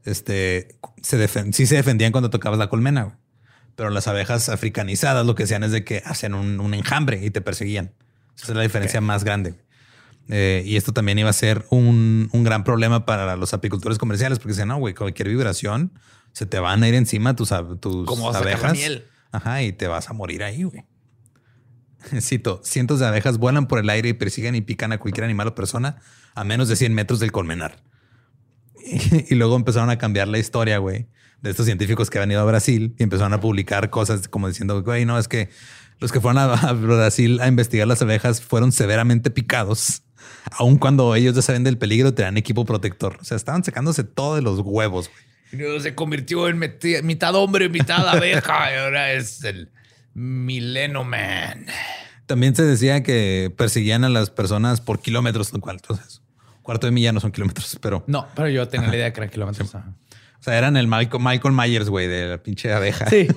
[0.05, 3.19] este, se sí se defendían cuando tocabas la colmena.
[3.81, 7.31] Pero las abejas africanizadas lo que hacían es de que hacían un, un enjambre y
[7.31, 7.95] te perseguían.
[8.37, 9.55] Esa es la diferencia más grande.
[10.29, 14.37] Eh, y esto también iba a ser un, un, gran problema para los apicultores comerciales
[14.37, 15.93] porque decían, no, güey, cualquier vibración
[16.31, 18.73] se te van a ir encima tus, tus abejas.
[18.73, 19.07] Miel?
[19.31, 20.85] Ajá, y te vas a morir ahí, güey.
[22.21, 25.47] Cito, cientos de abejas vuelan por el aire y persiguen y pican a cualquier animal
[25.47, 25.97] o persona
[26.35, 27.81] a menos de 100 metros del colmenar.
[29.27, 31.07] Y, luego empezaron a cambiar la historia, güey,
[31.41, 34.81] de estos científicos que han ido a Brasil y empezaron a publicar cosas como diciendo,
[34.83, 35.49] güey, no, es que
[35.99, 40.03] los que fueron a, Brasil a investigar las abejas fueron severamente picados,
[40.51, 43.17] aun cuando ellos ya saben del peligro, tenían equipo protector.
[43.21, 45.81] O sea, estaban sacándose todo de los huevos, güey.
[45.81, 46.59] Se convirtió en
[47.03, 49.69] mitad hombre, mitad abeja y ahora es el
[50.13, 51.65] Mileno Man.
[52.25, 56.21] También se decía que perseguían a las personas por kilómetros, lo cual entonces
[56.61, 59.29] cuarto de milla no son kilómetros, pero no, pero yo tenía la idea que eran
[59.29, 59.75] kilómetros.
[60.41, 63.07] O sea, eran el Michael, Michael Myers, güey, de la pinche abeja.
[63.07, 63.27] Sí.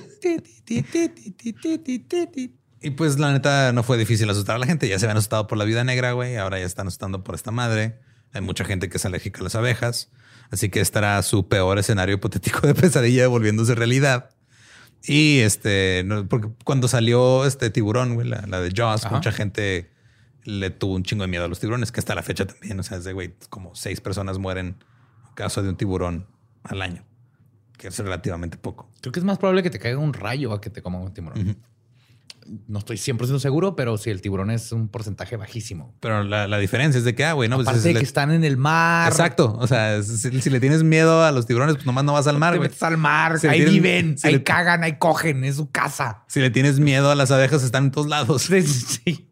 [2.81, 4.87] y pues la neta no fue difícil asustar a la gente.
[4.87, 6.37] Ya se habían asustado por la vida negra, güey.
[6.37, 7.99] Ahora ya están asustando por esta madre.
[8.33, 10.09] Hay mucha gente que es alérgica a las abejas.
[10.49, 14.31] Así que estará su peor escenario hipotético de pesadilla volviéndose realidad.
[15.03, 19.91] Y este, porque cuando salió este tiburón, güey, la, de Jaws, mucha gente
[20.43, 22.83] le tuvo un chingo de miedo a los tiburones, que hasta la fecha también, o
[22.83, 24.77] sea, es de, güey, como seis personas mueren
[25.27, 26.25] en caso de un tiburón
[26.65, 27.03] al año,
[27.77, 28.89] que es relativamente poco.
[29.01, 31.13] Creo que es más probable que te caiga un rayo a que te coma un
[31.13, 31.57] tiburón.
[32.67, 35.95] No estoy 100% seguro, pero si el tiburón es un porcentaje bajísimo.
[35.99, 38.55] Pero la, diferencia es de que, ah, güey, no, pues Aparte que están en el
[38.55, 39.11] mar.
[39.11, 39.57] Exacto.
[39.59, 42.57] O sea, si, le tienes miedo a los tiburones, pues nomás no vas al mar,
[42.57, 42.69] güey.
[42.81, 46.23] al mar, ahí viven, ahí cagan, ahí cogen, es su casa.
[46.27, 48.43] Si le tienes miedo a las abejas, están en todos lados.
[48.43, 49.31] Sí.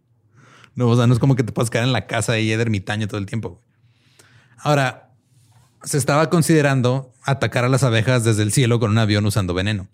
[0.75, 2.61] No, o sea, no es como que te puedas quedar en la casa y de
[2.61, 3.61] ermitaño todo el tiempo.
[4.57, 5.12] Ahora,
[5.83, 9.87] se estaba considerando atacar a las abejas desde el cielo con un avión usando veneno.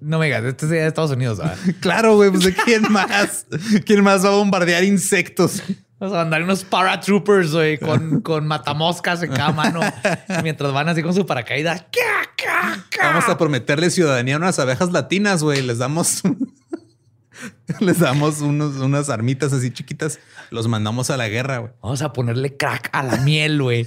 [0.00, 1.40] No me digas, este es de Estados Unidos.
[1.80, 3.46] claro, güey, pues de quién más?
[3.86, 5.62] ¿Quién más va a bombardear insectos?
[6.00, 9.80] Vamos a mandar unos paratroopers, güey, con, con matamoscas en cada mano
[10.42, 11.84] mientras van así con su paracaídas.
[13.00, 15.62] Vamos a prometerle ciudadanía a unas abejas latinas, güey.
[15.62, 16.22] Les damos
[17.80, 21.72] Les damos unos, unas armitas así chiquitas, los mandamos a la guerra, güey.
[21.82, 23.86] Vamos a ponerle crack a la miel, güey.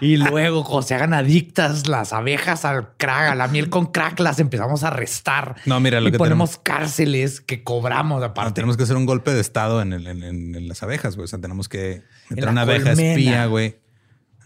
[0.00, 4.18] y luego, cuando se hagan adictas las abejas al crack, a la miel con crack,
[4.20, 5.56] las empezamos a arrestar.
[5.66, 8.52] No, mira, lo y que ponemos cárceles que cobramos aparte.
[8.52, 11.24] tenemos que hacer un golpe de estado en, las abejas, güey.
[11.24, 13.76] O sea, tenemos que entrar una abeja espía, güey,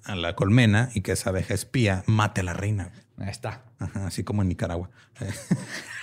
[0.04, 2.92] a la colmena y que esa abeja espía mate a la reina.
[3.18, 3.62] Ahí está.
[3.94, 4.90] así como en Nicaragua.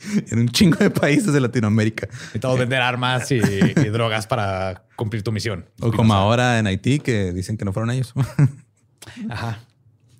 [0.30, 2.08] en un chingo de países de Latinoamérica.
[2.10, 5.66] Necesitamos vender armas y, drogas para cumplir tu misión.
[5.80, 8.14] O como ahora en Haití, que dicen que no fueron ellos.
[9.30, 9.60] Ajá.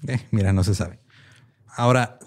[0.06, 0.98] Eh, mira, no se sabe.
[1.68, 2.18] Ahora,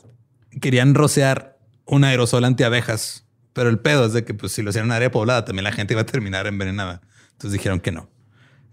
[0.62, 4.85] querían rociar un aerosol anti-abejas, pero el pedo es de que pues, si lo hacían
[4.85, 7.01] en área poblada, también la gente iba a terminar envenenada.
[7.31, 8.09] Entonces dijeron que no.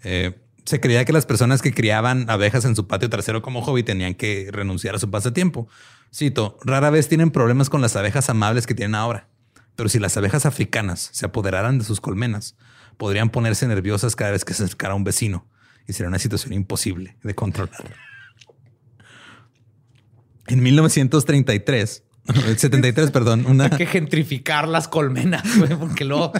[0.03, 3.85] Eh, se creía que las personas que criaban abejas en su patio trasero como hobby
[3.85, 5.69] tenían que renunciar a su pasatiempo.
[6.17, 9.29] Cito, rara vez tienen problemas con las abejas amables que tienen ahora,
[9.75, 12.57] pero si las abejas africanas se apoderaran de sus colmenas,
[12.97, 15.47] podrían ponerse nerviosas cada vez que se acercara a un vecino
[15.87, 17.95] y sería una situación imposible de controlar.
[20.47, 22.03] En 1933,
[22.57, 23.65] 73, perdón, una...
[23.65, 25.43] Hay que gentrificar las colmenas,
[25.79, 26.33] porque luego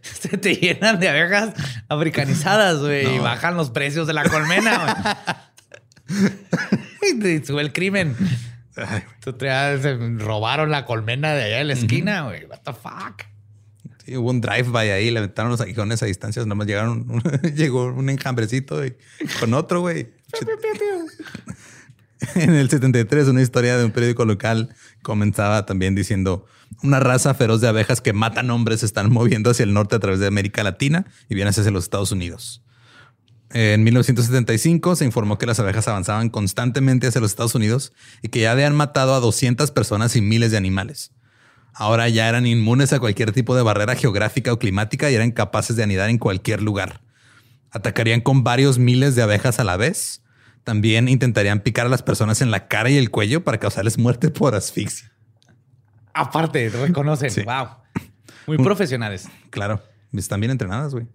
[0.00, 1.52] se te llenan de abejas
[1.90, 5.18] africanizadas, güey, y bajan los precios de la colmena.
[7.02, 8.16] y sube el crimen.
[8.74, 12.46] Se robaron la colmena de allá en la esquina, güey.
[12.46, 13.22] What the fuck.
[14.08, 17.22] hubo un drive-by ahí, le metieron los aguijones a distancias, nomás llegaron,
[17.54, 18.94] llegó un enjambrecito y
[19.40, 20.08] con otro, güey.
[22.34, 26.46] en el 73, una historia de un periódico local comenzaba también diciendo
[26.82, 29.98] una raza feroz de abejas que matan hombres se están moviendo hacia el norte a
[29.98, 32.62] través de América Latina y vienen hacia los Estados Unidos.
[33.54, 38.40] En 1975 se informó que las abejas avanzaban constantemente hacia los Estados Unidos y que
[38.40, 41.12] ya habían matado a 200 personas y miles de animales.
[41.74, 45.76] Ahora ya eran inmunes a cualquier tipo de barrera geográfica o climática y eran capaces
[45.76, 47.00] de anidar en cualquier lugar.
[47.70, 50.22] Atacarían con varios miles de abejas a la vez.
[50.64, 54.30] También intentarían picar a las personas en la cara y el cuello para causarles muerte
[54.30, 55.12] por asfixia.
[56.14, 57.44] Aparte, reconocen.
[57.44, 57.68] Wow.
[58.46, 59.28] Muy profesionales.
[59.50, 59.82] Claro.
[60.12, 61.06] Están bien entrenadas, güey.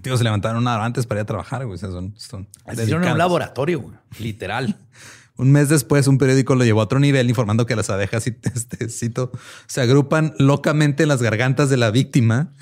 [0.00, 1.74] Tío, se levantaron una hora antes para ir a trabajar, güey.
[1.76, 3.96] O sea, son, son Hicieron un laboratorio, güey.
[4.18, 4.76] Literal.
[5.36, 8.88] un mes después, un periódico lo llevó a otro nivel informando que las abejas, este,
[8.88, 9.32] cito,
[9.66, 12.52] se agrupan locamente en las gargantas de la víctima,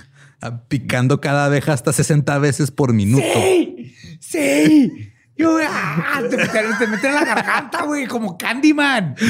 [0.69, 3.25] picando cada abeja hasta 60 veces por minuto.
[3.35, 3.95] ¡Sí!
[4.21, 5.13] ¡Sí!
[5.37, 9.15] Yo, ah, te meten, te meten en la garganta, güey, como Candyman.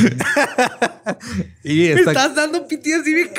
[1.63, 3.31] Y Me estás dando ca- de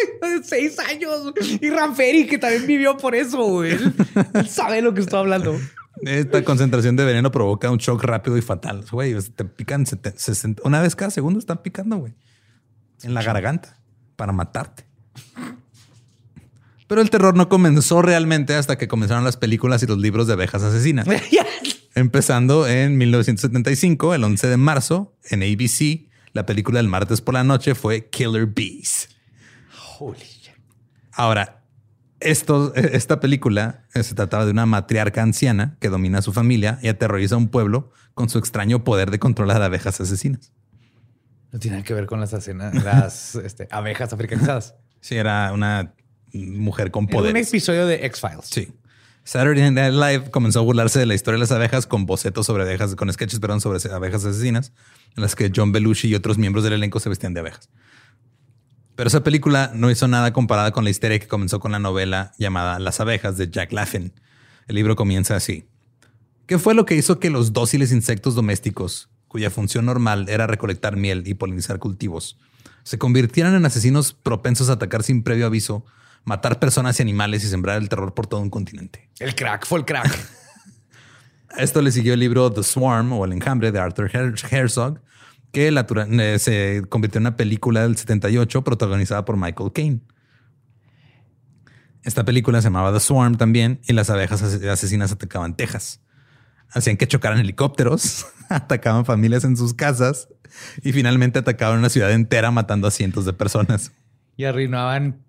[0.44, 1.32] seis años.
[1.60, 3.72] Y Ranferi, que también vivió por eso, güey.
[3.72, 3.94] Él,
[4.34, 5.58] él sabe lo que estoy hablando.
[6.02, 8.84] Esta concentración de veneno provoca un shock rápido y fatal.
[8.90, 12.14] Güey, te pican sete- 60 una vez cada segundo están picando, güey.
[13.02, 13.78] En la garganta
[14.16, 14.84] para matarte.
[16.86, 20.34] Pero el terror no comenzó realmente hasta que comenzaron las películas y los libros de
[20.34, 21.06] abejas asesinas.
[21.94, 27.42] Empezando en 1975, el 11 de marzo, en ABC, la película del martes por la
[27.42, 29.08] noche fue Killer Bees.
[29.98, 30.54] Holy shit.
[31.12, 31.62] Ahora,
[32.20, 36.78] esto, esta película eh, se trataba de una matriarca anciana que domina a su familia
[36.82, 40.52] y aterroriza a un pueblo con su extraño poder de controlar abejas asesinas.
[41.52, 42.32] No tiene nada que ver con las,
[43.36, 44.74] este, abejas africanizadas.
[45.00, 45.94] Sí, era una
[46.32, 48.46] mujer con Era un episodio de X-Files.
[48.46, 48.72] Sí.
[49.24, 52.62] Saturday Night Live comenzó a burlarse de la historia de las abejas con bocetos sobre
[52.62, 54.72] abejas, con sketches, perdón, sobre abejas asesinas,
[55.16, 57.68] en las que John Belushi y otros miembros del elenco se vestían de abejas.
[58.96, 62.32] Pero esa película no hizo nada comparada con la histeria que comenzó con la novela
[62.38, 64.12] llamada Las abejas de Jack Laffin.
[64.66, 65.68] El libro comienza así.
[66.46, 70.96] ¿Qué fue lo que hizo que los dóciles insectos domésticos, cuya función normal era recolectar
[70.96, 72.38] miel y polinizar cultivos,
[72.84, 75.84] se convirtieran en asesinos propensos a atacar sin previo aviso,
[76.24, 79.10] matar personas y animales y sembrar el terror por todo un continente?
[79.18, 80.08] El crack fue el crack.
[81.50, 85.00] A esto le siguió el libro The Swarm o El Enjambre de Arthur Her- Herzog,
[85.56, 90.00] que la eh, se convirtió en una película del 78 protagonizada por Michael Caine.
[92.02, 96.02] Esta película se llamaba The Swarm también y las abejas ase- asesinas atacaban Texas.
[96.68, 100.28] Hacían que chocaran helicópteros, atacaban familias en sus casas
[100.82, 103.92] y finalmente atacaban una ciudad entera matando a cientos de personas.
[104.36, 105.22] y arruinaban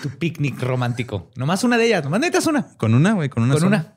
[0.00, 1.28] tu picnic romántico.
[1.34, 2.04] Nomás una de ellas.
[2.04, 2.68] Nomás necesitas una.
[2.76, 3.54] Con una, güey, con una.
[3.54, 3.76] Con sola.
[3.78, 3.96] una.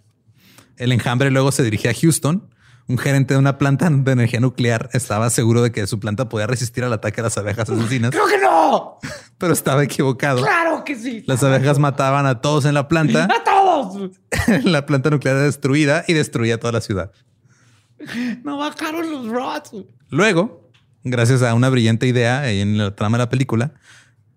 [0.78, 2.50] El enjambre luego se dirigía a Houston.
[2.88, 6.46] Un gerente de una planta de energía nuclear estaba seguro de que su planta podía
[6.46, 9.00] resistir al ataque de las abejas asesinas, ¡Creo que no!
[9.40, 10.42] pero estaba equivocado.
[10.42, 11.24] ¡Claro que sí!
[11.26, 13.26] Las abejas mataban a todos en la planta.
[13.26, 14.12] ¡A todos!
[14.64, 17.12] la planta nuclear era destruida y destruía toda la ciudad.
[18.44, 19.72] No bajaron los rods.
[20.10, 20.70] Luego,
[21.04, 23.74] gracias a una brillante idea en la trama de la película,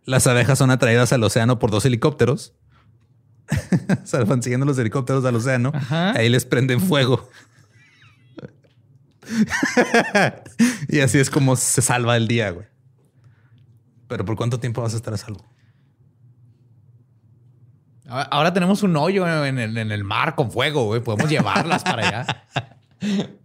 [0.05, 2.55] las abejas son atraídas al océano por dos helicópteros.
[4.03, 5.71] o sea, van siguiendo los helicópteros al océano.
[5.75, 6.13] Ajá.
[6.13, 7.29] Ahí les prenden fuego.
[10.89, 12.67] y así es como se salva el día, güey.
[14.09, 15.45] Pero ¿por cuánto tiempo vas a estar a salvo?
[18.09, 21.03] Ahora tenemos un hoyo en el, en el mar con fuego, güey.
[21.03, 22.45] Podemos llevarlas para allá.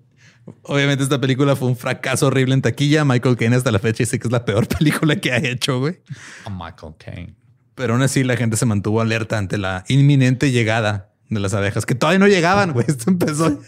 [0.64, 3.04] Obviamente esta película fue un fracaso horrible en taquilla.
[3.04, 6.02] Michael Caine hasta la fecha dice que es la peor película que ha hecho, güey.
[6.46, 7.36] A Michael Caine.
[7.76, 11.86] Pero aún así la gente se mantuvo alerta ante la inminente llegada de las abejas,
[11.86, 12.86] que todavía no llegaban, güey.
[12.88, 13.60] Esto empezó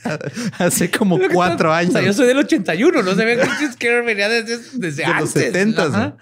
[0.60, 1.94] hace como cuatro O años.
[1.94, 3.04] sea, yo soy del 81.
[3.04, 5.22] No se ve que Scare venía desde, desde de antes.
[5.22, 5.84] los 70.
[5.84, 6.18] Ajá.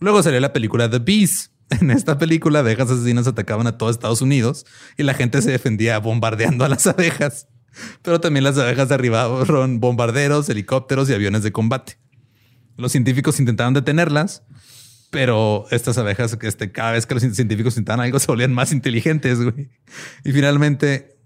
[0.00, 1.50] Luego salió la película The Bees.
[1.70, 4.64] En esta película, abejas asesinas atacaban a todo Estados Unidos
[4.96, 7.46] y la gente se defendía bombardeando a las abejas.
[8.02, 11.98] Pero también las abejas derribaron bombarderos, helicópteros y aviones de combate.
[12.78, 14.42] Los científicos intentaron detenerlas,
[15.10, 19.40] pero estas abejas, este, cada vez que los científicos intentaban algo, se volvían más inteligentes.
[19.40, 19.70] Güey.
[20.24, 21.16] Y finalmente,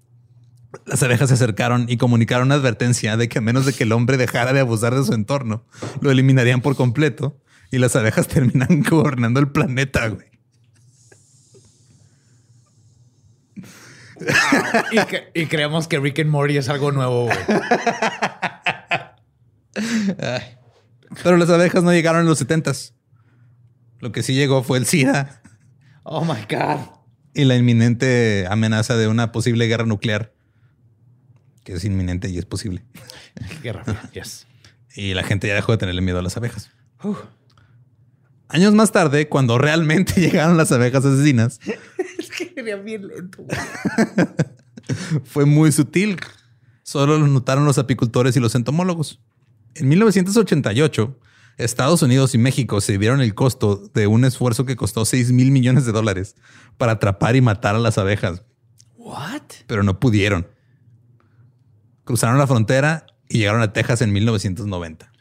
[0.87, 3.93] las abejas se acercaron y comunicaron una advertencia de que a menos de que el
[3.93, 5.65] hombre dejara de abusar de su entorno,
[6.01, 10.09] lo eliminarían por completo y las abejas terminan gobernando el planeta.
[10.09, 10.31] Güey.
[15.35, 17.37] Y, y creemos que Rick and Morty es algo nuevo, güey.
[21.23, 22.93] Pero las abejas no llegaron en los 70s.
[24.03, 25.41] Lo que sí llegó fue el SIDA
[26.03, 26.81] Oh my God.
[27.35, 30.35] y la inminente amenaza de una posible guerra nuclear,
[31.65, 32.85] que es inminente y es posible.
[33.63, 34.47] Guerra Yes.
[34.95, 36.71] Y la gente ya dejó de tenerle miedo a las abejas.
[38.49, 41.61] Años más tarde, cuando realmente llegaron las abejas asesinas,
[42.19, 43.45] Es que sería bien lento.
[45.25, 46.19] fue muy sutil.
[46.83, 49.21] Solo lo notaron los apicultores y los entomólogos.
[49.77, 51.19] En 1988,
[51.59, 55.51] Estados Unidos y México se dieron el costo de un esfuerzo que costó 6 mil
[55.51, 56.35] millones de dólares
[56.79, 58.43] para atrapar y matar a las abejas,
[58.97, 59.43] What?
[59.67, 60.49] pero no pudieron.
[62.05, 65.13] Cruzaron la frontera y llegaron a Texas en 1990.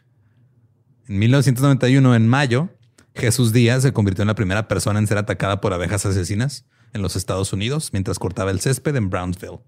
[1.07, 2.69] En 1991, en mayo,
[3.15, 7.01] Jesús Díaz se convirtió en la primera persona en ser atacada por abejas asesinas en
[7.01, 9.59] los Estados Unidos mientras cortaba el césped en Brownsville.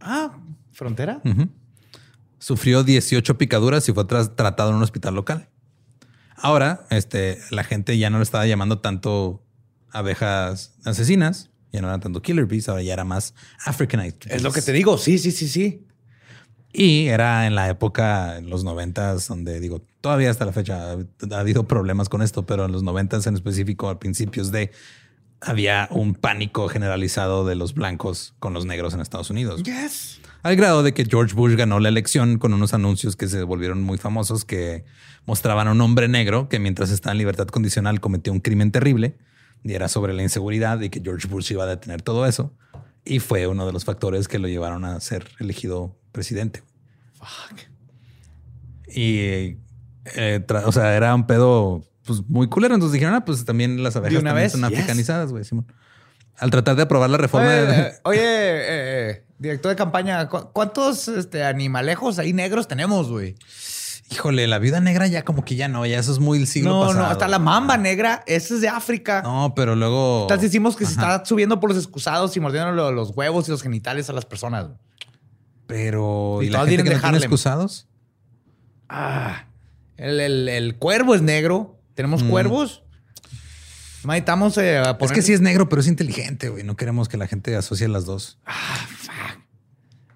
[0.00, 0.36] Ah,
[0.72, 1.22] frontera.
[2.38, 5.48] Sufrió 18 picaduras y fue tratado en un hospital local.
[6.40, 9.42] Ahora, este, la gente ya no le estaba llamando tanto
[9.90, 13.34] abejas asesinas, Ya no eran tanto killer bees, ahora ya era más
[13.64, 14.34] Africanite.
[14.34, 14.98] Es lo que te digo.
[14.98, 15.86] Sí, sí, sí, sí.
[16.72, 20.96] Y era en la época, en los noventas, donde digo, todavía hasta la fecha ha,
[21.36, 24.70] ha habido problemas con esto, pero en los noventas en específico, a principios de,
[25.40, 29.62] había un pánico generalizado de los blancos con los negros en Estados Unidos.
[29.62, 30.20] Yes.
[30.42, 33.82] Al grado de que George Bush ganó la elección con unos anuncios que se volvieron
[33.82, 34.84] muy famosos que
[35.26, 39.18] mostraban a un hombre negro que mientras estaba en libertad condicional cometió un crimen terrible
[39.62, 42.54] y era sobre la inseguridad y que George Bush iba a detener todo eso.
[43.04, 46.62] Y fue uno de los factores que lo llevaron a ser elegido presidente.
[47.14, 47.60] Fuck.
[48.94, 49.56] Y,
[50.16, 52.74] eh, o sea, era un pedo pues, muy culero.
[52.74, 54.52] Entonces dijeron, ah, pues también las abejas también vez?
[54.52, 54.72] son Yes.
[54.78, 55.66] africanizadas, güey, Simón.
[56.40, 57.80] Al tratar de aprobar la reforma Oye, de...
[57.80, 63.34] eh, oye, eh, director de campaña, ¿cu- ¿cuántos este, animalejos ahí negros tenemos, güey?
[64.10, 66.70] Híjole, la viuda negra ya como que ya no, ya eso es muy el siglo
[66.72, 66.98] No, pasado.
[67.04, 69.22] no, hasta la mamba negra, esa es de África.
[69.22, 70.22] No, pero luego...
[70.22, 73.52] Entonces decimos que se está subiendo por los excusados y mordiendo lo- los huevos y
[73.52, 74.66] los genitales a las personas.
[75.66, 76.38] Pero...
[76.42, 77.86] Y ¿Y, la gente que no tiene excusados?
[78.88, 79.44] Ah,
[79.96, 81.78] el, el- el cuervo es negro.
[81.94, 82.30] ¿Tenemos Mm.
[82.30, 82.82] cuervos?
[84.04, 85.14] Necesitamos eh, a Es poner...
[85.14, 86.64] que sí es negro, pero es inteligente, güey.
[86.64, 88.38] No queremos que la gente asocie las dos.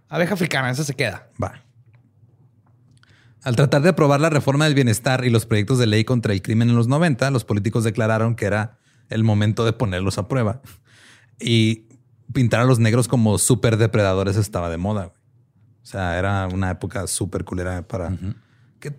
[0.08, 1.28] Abeja africana, esa se queda.
[1.42, 1.62] Va.
[3.42, 6.40] Al tratar de aprobar la reforma del bienestar y los proyectos de ley contra el
[6.40, 8.78] crimen en los 90, los políticos declararon que era
[9.10, 10.62] el momento de ponerlos a prueba.
[11.38, 11.88] Y
[12.32, 15.06] pintar a los negros como súper depredadores estaba de moda.
[15.06, 15.18] güey.
[15.82, 18.16] O sea, era una época súper culera para...
[18.80, 18.98] que,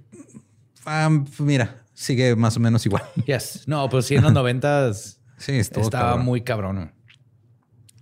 [0.86, 1.10] ah,
[1.40, 3.04] mira, sigue más o menos igual.
[3.26, 3.64] Yes.
[3.66, 6.26] No, pero sí en los noventas Sí, estaba cabrón.
[6.26, 6.94] muy cabrón.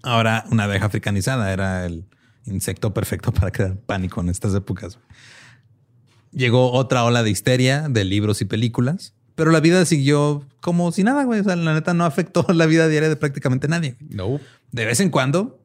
[0.04, 2.06] Ahora, una abeja africanizada era el
[2.46, 5.00] insecto perfecto para crear pánico en estas épocas.
[6.32, 11.04] Llegó otra ola de histeria de libros y películas, pero la vida siguió como si
[11.04, 11.40] nada, güey.
[11.40, 13.96] O sea, la neta no afectó la vida diaria de prácticamente nadie.
[14.10, 14.40] No.
[14.72, 15.60] De vez en cuando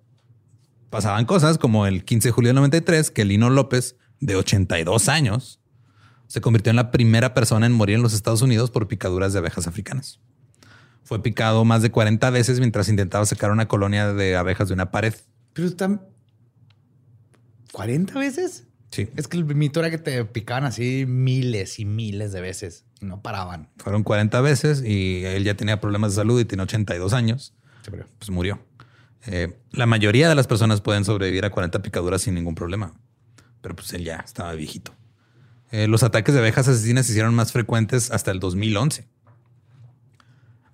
[0.90, 5.57] pasaban cosas como el 15 de julio del 93, que Lino López, de 82 años,
[6.28, 9.40] se convirtió en la primera persona en morir en los Estados Unidos por picaduras de
[9.40, 10.20] abejas africanas.
[11.02, 14.90] Fue picado más de 40 veces mientras intentaba sacar una colonia de abejas de una
[14.90, 15.14] pared.
[15.54, 16.02] Pero están...
[17.72, 18.66] ¿40 veces?
[18.90, 19.08] Sí.
[19.16, 22.84] Es que el mito era que te picaban así miles y miles de veces.
[23.00, 23.70] y No paraban.
[23.78, 27.54] Fueron 40 veces y él ya tenía problemas de salud y tiene 82 años.
[27.82, 28.06] Se murió.
[28.18, 28.60] Pues murió.
[29.26, 32.92] Eh, la mayoría de las personas pueden sobrevivir a 40 picaduras sin ningún problema.
[33.62, 34.94] Pero pues él ya estaba viejito.
[35.70, 39.06] Eh, los ataques de abejas asesinas se hicieron más frecuentes hasta el 2011.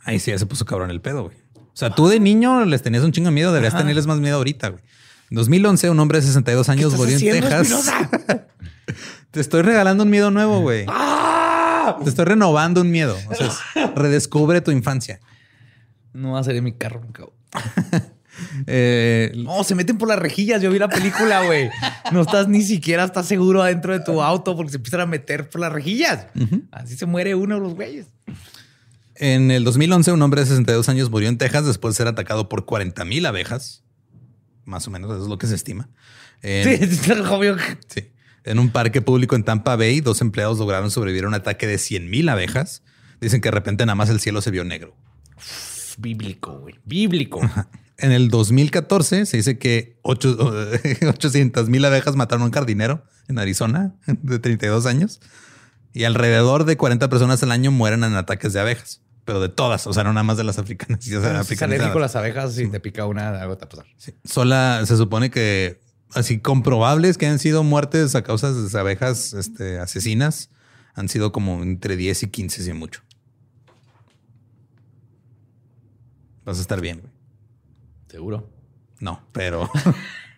[0.05, 1.37] Ahí sí ya se puso cabrón el pedo, güey.
[1.57, 4.37] O sea, tú de niño les tenías un chingo de miedo, deberías tenerles más miedo
[4.37, 4.83] ahorita, güey.
[5.31, 7.91] En 2011, un hombre de 62 años murió en Texas.
[9.33, 10.85] Te estoy regalando un miedo nuevo, güey.
[10.89, 11.99] ¡Ah!
[12.05, 13.17] Te estoy renovando un miedo.
[13.29, 15.19] O sea, es- redescubre tu infancia.
[16.13, 17.25] No va a salir mi carro nunca.
[18.67, 20.61] Eh, No, se meten por las rejillas.
[20.63, 21.71] Yo vi la película, güey.
[22.13, 25.49] No estás ni siquiera estás seguro adentro de tu auto porque se empiezan a meter
[25.49, 26.27] por las rejillas.
[26.71, 28.07] Así se muere uno de los güeyes.
[29.17, 32.49] en el 2011, un hombre de 62 años murió en Texas después de ser atacado
[32.49, 33.83] por 40 mil abejas.
[34.65, 35.89] Más o menos, eso es lo que se estima.
[36.43, 37.57] En, Sí, es obvio.
[37.89, 38.11] sí.
[38.45, 41.79] En un parque público en Tampa Bay, dos empleados lograron sobrevivir a un ataque de
[41.79, 42.83] 100 mil abejas.
[43.21, 44.95] Dicen que de repente nada más el cielo se vio negro.
[45.97, 46.75] Bíblico, güey.
[46.85, 47.41] Bíblico.
[47.97, 53.95] En el 2014 se dice que 800 mil abejas mataron a un jardinero en Arizona
[54.07, 55.21] de 32 años
[55.93, 59.87] y alrededor de 40 personas al año mueren en ataques de abejas, pero de todas,
[59.87, 61.07] o sea, no nada más de las africanas.
[61.07, 63.87] y, Si las abejas, si te pica una, algo te va a pasar.
[63.97, 64.15] Sí.
[64.25, 65.81] Sola se supone que
[66.15, 70.51] así comprobables que han sido muertes a causa de abejas este, asesinas
[70.95, 73.03] han sido como entre 10 y 15 si mucho.
[76.45, 77.14] Vas a estar bien, güey.
[78.15, 78.49] Seguro.
[79.01, 79.69] No, pero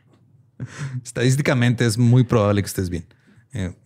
[1.04, 3.06] estadísticamente es muy probable que estés bien.
[3.52, 3.76] Eh,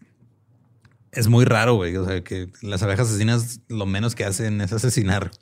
[1.10, 1.96] es muy raro, güey.
[1.96, 5.32] O sea, que las abejas asesinas lo menos que hacen es asesinar.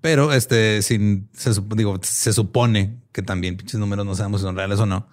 [0.00, 4.56] Pero este, sin, se, digo, se supone que también pinches números no sabemos si son
[4.56, 5.06] reales o no.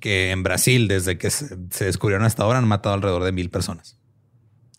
[0.00, 3.48] Que en Brasil, desde que se, se descubrieron hasta ahora, han matado alrededor de mil
[3.48, 3.96] personas.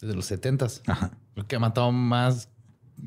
[0.01, 1.17] Desde los 70 Ajá.
[1.35, 2.49] Creo que ha matado más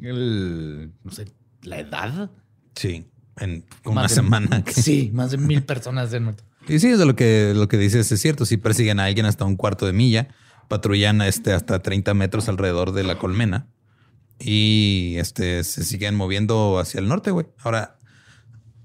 [0.01, 1.31] el, no sé,
[1.61, 2.31] la edad.
[2.75, 3.11] Sí.
[3.39, 4.63] En una de- semana.
[4.65, 6.45] que- Sí, más de mil personas han muerto.
[6.69, 8.47] Y sí, eso lo que, lo que dices es cierto.
[8.47, 10.29] Si persiguen a alguien hasta un cuarto de milla,
[10.69, 13.67] patrullan este, hasta 30 metros alrededor de la colmena
[14.39, 17.47] y este, se siguen moviendo hacia el norte, güey.
[17.63, 17.99] Ahora,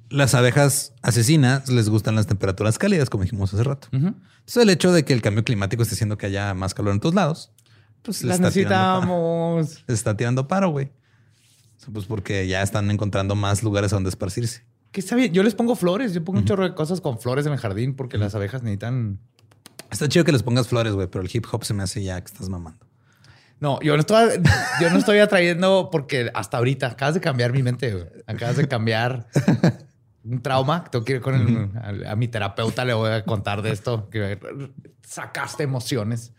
[0.09, 3.87] las abejas asesinas les gustan las temperaturas cálidas, como dijimos hace rato.
[3.91, 6.99] Entonces, el hecho de que el cambio climático esté haciendo que haya más calor en
[6.99, 7.51] todos lados,
[8.01, 9.01] pues Las está tirando
[9.57, 9.83] necesitamos.
[9.87, 10.91] Les está tirando paro, güey.
[11.91, 14.63] Pues porque ya están encontrando más lugares a donde esparcirse.
[14.91, 15.33] Que está bien.
[15.33, 16.13] Yo les pongo flores.
[16.13, 19.19] Yo pongo un chorro de cosas con flores en el jardín porque las abejas necesitan.
[19.91, 22.19] Está chido que les pongas flores, güey, pero el hip hop se me hace ya
[22.21, 22.85] que estás mamando.
[23.59, 24.29] No, yo no estoy,
[24.81, 27.91] yo no estoy atrayendo porque hasta ahorita acabas de cambiar mi mente.
[27.93, 28.05] güey.
[28.27, 29.27] Acabas de cambiar
[30.23, 30.83] un trauma.
[30.85, 32.85] Tengo que ir con el- a, a mi terapeuta.
[32.85, 34.09] Le voy a contar de esto.
[34.09, 34.39] Que
[35.01, 36.33] sacaste emociones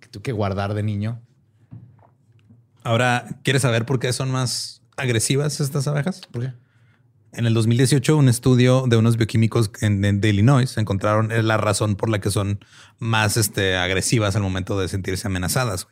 [0.00, 1.20] que tuve que guardar de niño.
[2.82, 6.20] Ahora, ¿quieres saber por qué son más agresivas estas abejas?
[6.30, 6.52] ¿Por qué?
[7.32, 11.96] En el 2018, un estudio de unos bioquímicos en, en- de Illinois encontraron la razón
[11.96, 12.60] por la que son
[12.98, 15.86] más este, agresivas al momento de sentirse amenazadas.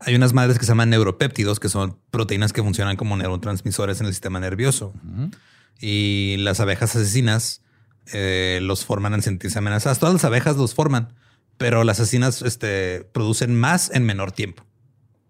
[0.00, 4.06] Hay unas madres que se llaman neuropéptidos, que son proteínas que funcionan como neurotransmisores en
[4.06, 4.94] el sistema nervioso.
[5.80, 7.62] Y las abejas asesinas
[8.12, 9.98] eh, los forman al sentirse amenazadas.
[9.98, 11.12] Todas las abejas los forman,
[11.58, 14.64] pero las asesinas este, producen más en menor tiempo.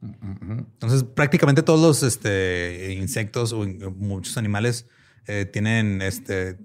[0.02, 3.64] Entonces, prácticamente todos los este, insectos o
[3.96, 4.86] muchos animales
[5.26, 6.58] eh, tienen este.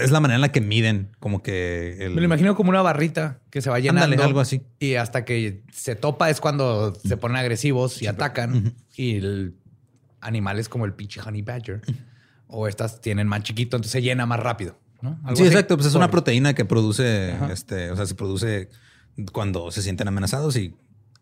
[0.00, 1.96] Es la manera en la que miden, como que.
[2.00, 4.04] El, Me lo imagino como una barrita que se va llenando.
[4.04, 4.62] Ándale, algo así.
[4.78, 8.74] Y hasta que se topa es cuando se ponen agresivos y atacan.
[8.94, 9.54] Y el
[10.20, 11.82] animales como el pinche honey badger
[12.48, 14.78] o estas tienen más chiquito, entonces se llena más rápido.
[15.00, 15.18] ¿no?
[15.28, 15.46] Sí, así.
[15.46, 15.76] exacto.
[15.76, 17.52] Pues es una proteína que produce, Ajá.
[17.52, 18.70] este, o sea, se produce
[19.32, 20.74] cuando se sienten amenazados y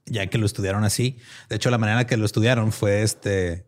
[0.06, 1.18] ya que lo estudiaron así.
[1.48, 3.66] De hecho, la manera en la que lo estudiaron fue este.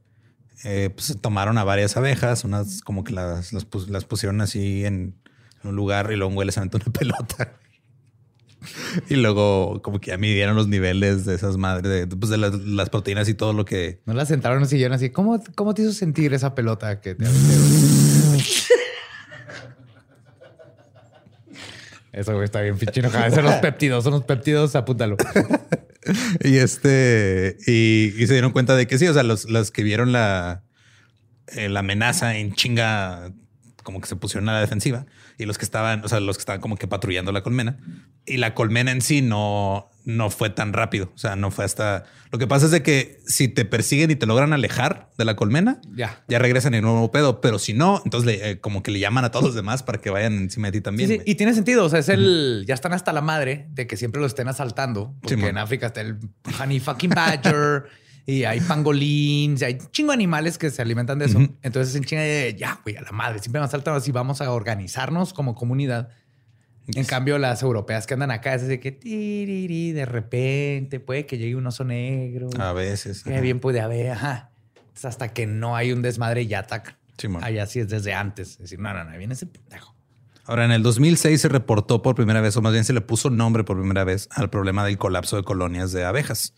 [0.65, 4.85] eh, pues tomaron a varias abejas, unas como que las, las, pus- las pusieron así
[4.85, 5.15] en,
[5.63, 7.53] en un lugar y luego un güey les aventó una pelota.
[9.09, 12.55] Y luego como que ya midieron los niveles de esas madres, de, pues, de las,
[12.55, 14.01] las proteínas y todo lo que...
[14.07, 15.11] No la sentaron en un sillón así.
[15.11, 17.55] ¿Cómo, ¿Cómo te hizo sentir esa pelota que te aventé?
[22.17, 23.31] Eso güey, está bien pinche enojada.
[23.31, 25.17] Son los péptidos, son los péptidos, apúntalo.
[26.41, 30.13] Y este, y, se dieron cuenta de que sí, o sea, los, las que vieron
[30.13, 30.63] la,
[31.49, 33.33] eh, la amenaza en chinga,
[33.83, 35.07] como que se pusieron a la defensiva,
[35.37, 37.79] y los que estaban, o sea, los que estaban como que patrullando la colmena,
[38.25, 42.05] y la colmena en sí no, no fue tan rápido, o sea, no fue hasta...
[42.33, 45.37] Lo que pasa es de que si te persiguen y te logran alejar de la
[45.37, 46.23] colmena, Ya.
[46.29, 49.01] ya regresan en un nuevo pedo, pero si no, entonces le- eh, como que le
[49.01, 51.09] llaman a todos los demás para que vayan encima de ti también.
[51.11, 51.85] sí, y tiene sentido.
[51.85, 52.65] O sea, es el.
[52.67, 55.13] Ya están hasta la madre de que siempre lo estén asaltando.
[55.23, 56.19] Porque en África está el
[56.63, 57.85] honey fucking badger
[58.27, 61.39] y hay pangolins, y hay chingo animales que se alimentan de eso.
[61.63, 64.13] Entonces, en chinga de ya, güey, a la madre, siempre nos asaltan así.
[64.13, 66.09] Vamos a organizarnos como comunidad.
[66.95, 71.37] En cambio, las europeas que andan acá es así que tiriri, de repente puede que
[71.37, 72.49] llegue un oso negro.
[72.59, 73.27] A veces.
[73.27, 73.41] Ajá.
[73.41, 74.13] bien puede haber.
[74.13, 74.51] Ajá.
[74.77, 76.97] Entonces, hasta que no hay un desmadre ya atacan.
[77.19, 77.43] Simón.
[77.43, 78.53] Allá sí es desde antes.
[78.53, 79.95] Es decir, no, no, no, viene ese pendejo.
[80.45, 83.31] Ahora, en el 2006 se reportó por primera vez, o más bien se le puso
[83.31, 86.55] nombre por primera vez al problema del colapso de colonias de abejas.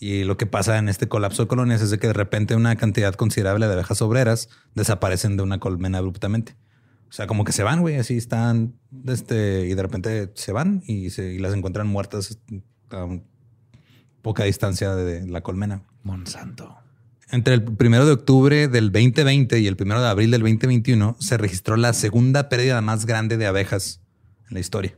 [0.00, 2.74] Y lo que pasa en este colapso de colonias es de que de repente una
[2.74, 6.56] cantidad considerable de abejas obreras desaparecen de una colmena abruptamente.
[7.10, 10.80] O sea, como que se van, güey, así están, este, y de repente se van
[10.86, 12.38] y, se, y las encuentran muertas
[12.90, 13.08] a
[14.22, 15.82] poca distancia de la colmena.
[16.04, 16.76] Monsanto.
[17.32, 21.36] Entre el primero de octubre del 2020 y el primero de abril del 2021 se
[21.36, 24.00] registró la segunda pérdida más grande de abejas
[24.48, 24.96] en la historia.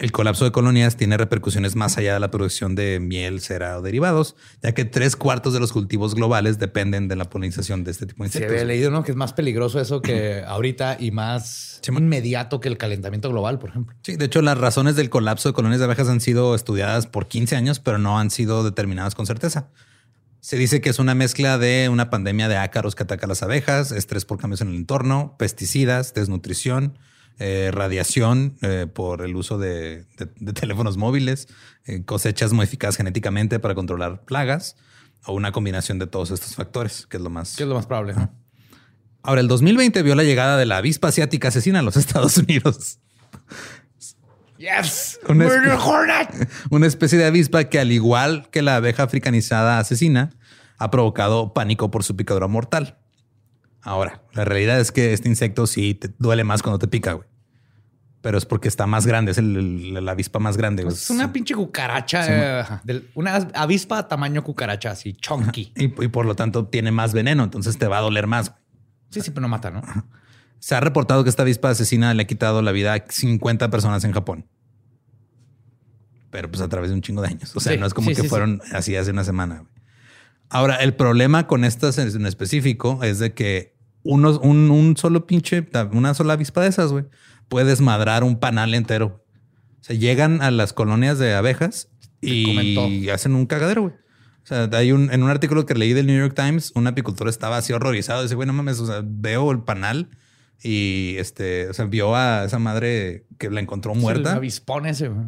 [0.00, 3.82] El colapso de colonias tiene repercusiones más allá de la producción de miel, cera o
[3.82, 8.06] derivados, ya que tres cuartos de los cultivos globales dependen de la polinización de este
[8.06, 8.52] tipo de Se insectos.
[8.54, 9.04] había leído, ¿no?
[9.04, 13.70] Que es más peligroso eso que ahorita y más inmediato que el calentamiento global, por
[13.70, 13.96] ejemplo.
[14.02, 17.28] Sí, de hecho, las razones del colapso de colonias de abejas han sido estudiadas por
[17.28, 19.68] 15 años, pero no han sido determinadas con certeza.
[20.40, 23.42] Se dice que es una mezcla de una pandemia de ácaros que ataca a las
[23.42, 26.98] abejas, estrés por cambios en el entorno, pesticidas, desnutrición,
[27.38, 31.48] eh, radiación eh, por el uso de, de- de teléfonos móviles,
[31.86, 34.76] eh, cosechas modificadas genéticamente para controlar plagas
[35.26, 37.86] o una combinación de todos estos factores, que es lo más Que es lo más
[37.86, 38.14] probable.
[39.22, 42.98] Ahora, el 2020 vio la llegada de la avispa asiática asesina a los Estados Unidos.
[44.58, 45.18] Yes.
[45.28, 46.48] Una espe-.
[46.70, 50.30] Una especie de avispa que, al igual que la abeja africanizada asesina,
[50.78, 52.98] ha provocado pánico por su picadura mortal.
[53.84, 57.28] Ahora, la realidad es que este insecto sí te duele más cuando te pica, güey.
[58.22, 59.56] Pero es porque está más grande, es el-
[59.98, 60.82] el- la avispa más grande.
[60.82, 60.94] güey.
[60.94, 62.70] Es una pinche cucaracha.
[62.86, 65.72] eh, una avispa tamaño cucaracha, así chunky.
[65.76, 68.48] y, y por lo tanto tiene más veneno, entonces te va a doler más.
[68.50, 68.62] güey.
[69.10, 69.82] Sí, sí, pero no mata, ¿no?
[70.58, 74.02] Se ha reportado que esta avispa asesina le ha quitado la vida a 50 personas
[74.04, 74.46] en Japón.
[76.30, 77.54] Pero pues a través de un chingo de años.
[77.54, 79.56] O sea, Sí, no es como sí, que fueron así hace una semana.
[79.60, 79.68] güey.
[80.48, 83.73] Ahora, el problema con estas en específico es de que
[84.04, 87.04] unos, un, un solo pinche, una sola avispa de esas, güey,
[87.48, 89.24] puede desmadrar un panal entero.
[89.80, 91.90] O sea, llegan a las colonias de abejas
[92.20, 93.94] y hacen un cagadero, güey.
[94.44, 97.28] O sea, hay un, en un artículo que leí del New York Times, un apicultor
[97.28, 98.22] estaba así horrorizado.
[98.22, 100.10] Dice, güey, no mames, o sea, veo el panal
[100.62, 104.32] y este, o sea, vio a esa madre que la encontró muerta.
[104.32, 105.08] El avispón ese.
[105.08, 105.26] güey.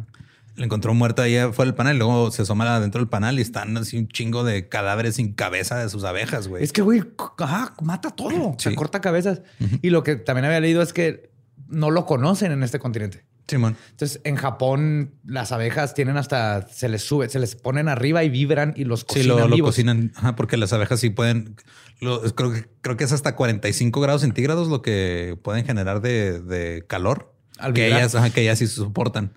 [0.57, 3.41] La encontró muerta ahí fuera del panal y luego se asoma dentro del panal y
[3.41, 6.63] están así un chingo de cadáveres sin cabeza de sus abejas, güey.
[6.63, 7.03] Es que, güey,
[7.37, 8.55] ajá, mata todo.
[8.57, 8.69] Sí.
[8.71, 9.41] Se corta cabezas.
[9.81, 11.29] Y lo que también había leído es que
[11.67, 13.23] no lo conocen en este continente.
[13.47, 13.77] Simón.
[13.91, 18.29] Entonces, en Japón, las abejas tienen hasta, se les sube, se les ponen arriba y
[18.29, 19.69] vibran y los Sí, cocinan lo, lo vivos.
[19.69, 21.55] cocinan, ajá, porque las abejas sí pueden,
[22.01, 26.41] lo- creo, que, creo que es hasta 45 grados centígrados lo que pueden generar de,
[26.41, 29.31] de calor, Al que ellas, ajá, que ellas sí soportan.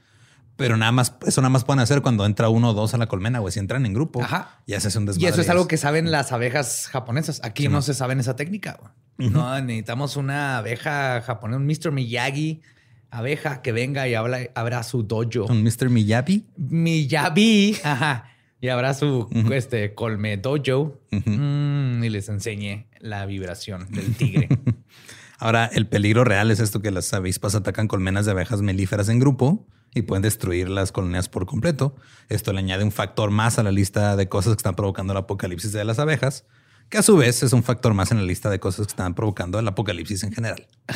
[0.61, 3.07] Pero nada más, eso nada más pueden hacer cuando entra uno o dos a la
[3.07, 3.53] colmena, güey.
[3.53, 4.61] Si entran en grupo, Ajá.
[4.67, 5.27] ya se hace un desmadre.
[5.27, 7.41] Y eso es algo que saben las abejas japonesas.
[7.45, 8.79] Aquí Sí, no se saben esa técnica.
[9.19, 11.93] No, necesitamos una abeja japonesa, un Mr.
[11.93, 12.63] Miyagi
[13.11, 15.47] abeja que venga y habla, abra su dojo.
[15.49, 15.91] Un Mr.
[15.91, 16.47] Miyabi.
[16.57, 18.31] Miyabi, ajá,
[18.61, 24.49] y abra su este, colme dojo mm, y les enseñe la vibración del tigre.
[25.39, 29.19] Ahora, el peligro real es esto que las avispas atacan colmenas de abejas melíferas en
[29.19, 31.97] grupo y pueden destruir las colonias por completo.
[32.29, 35.17] Esto le añade un factor más a la lista de cosas que están provocando el
[35.19, 36.45] apocalipsis de las abejas,
[36.89, 39.15] que a su vez es un factor más en la lista de cosas que están
[39.15, 40.67] provocando el apocalipsis en general.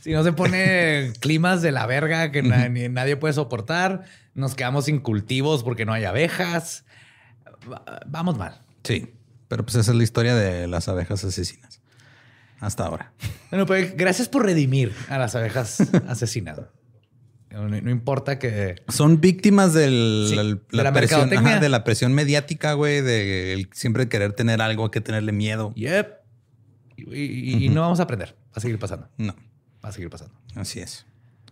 [0.00, 4.04] si no se pone climas de la verga que na- ni nadie puede soportar,
[4.34, 6.84] nos quedamos sin cultivos porque no hay abejas.
[7.70, 8.60] Va- Vamos mal.
[8.84, 9.12] Sí,
[9.48, 11.80] pero pues esa es la historia de las abejas asesinas.
[12.60, 13.12] Hasta ahora.
[13.50, 16.60] Bueno, pues gracias por redimir a las abejas asesinas.
[17.50, 21.82] No, no importa que Son víctimas del, Sí, el- de la presión, ajá, de la
[21.82, 25.72] presión mediática, güey, de el siempre querer tener algo, que tenerle miedo.
[25.74, 26.08] Yep.
[26.96, 28.36] Y, y- y no vamos a aprender.
[28.48, 29.08] Va a seguir pasando.
[29.16, 29.34] No.
[29.84, 30.34] Va a seguir pasando.
[30.56, 31.06] Así es.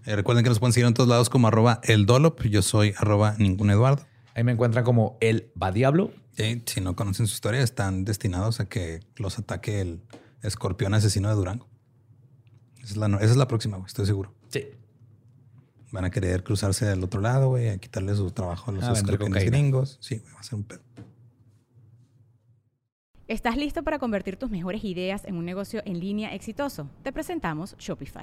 [0.05, 2.43] Eh, recuerden que nos pueden seguir en todos lados como arroba el dolop.
[2.43, 4.05] Yo soy arroba ningún Eduardo.
[4.35, 6.13] Ahí me encuentran como el va diablo.
[6.67, 10.03] Si no conocen su historia, están destinados a que los ataque el
[10.43, 11.67] escorpión asesino de Durango.
[12.77, 14.33] Esa es la, no- esa es la próxima, güey, estoy seguro.
[14.49, 14.65] Sí.
[15.93, 18.93] Van a querer cruzarse del otro lado, güey, a quitarle su trabajo a los A
[18.93, 19.99] vender escorpiones gringos.
[20.01, 20.81] Sí, güey, va a ser un pedo.
[23.29, 26.89] ¿Estás listo para convertir tus mejores ideas en un negocio en línea exitoso?
[27.03, 28.23] Te presentamos Shopify.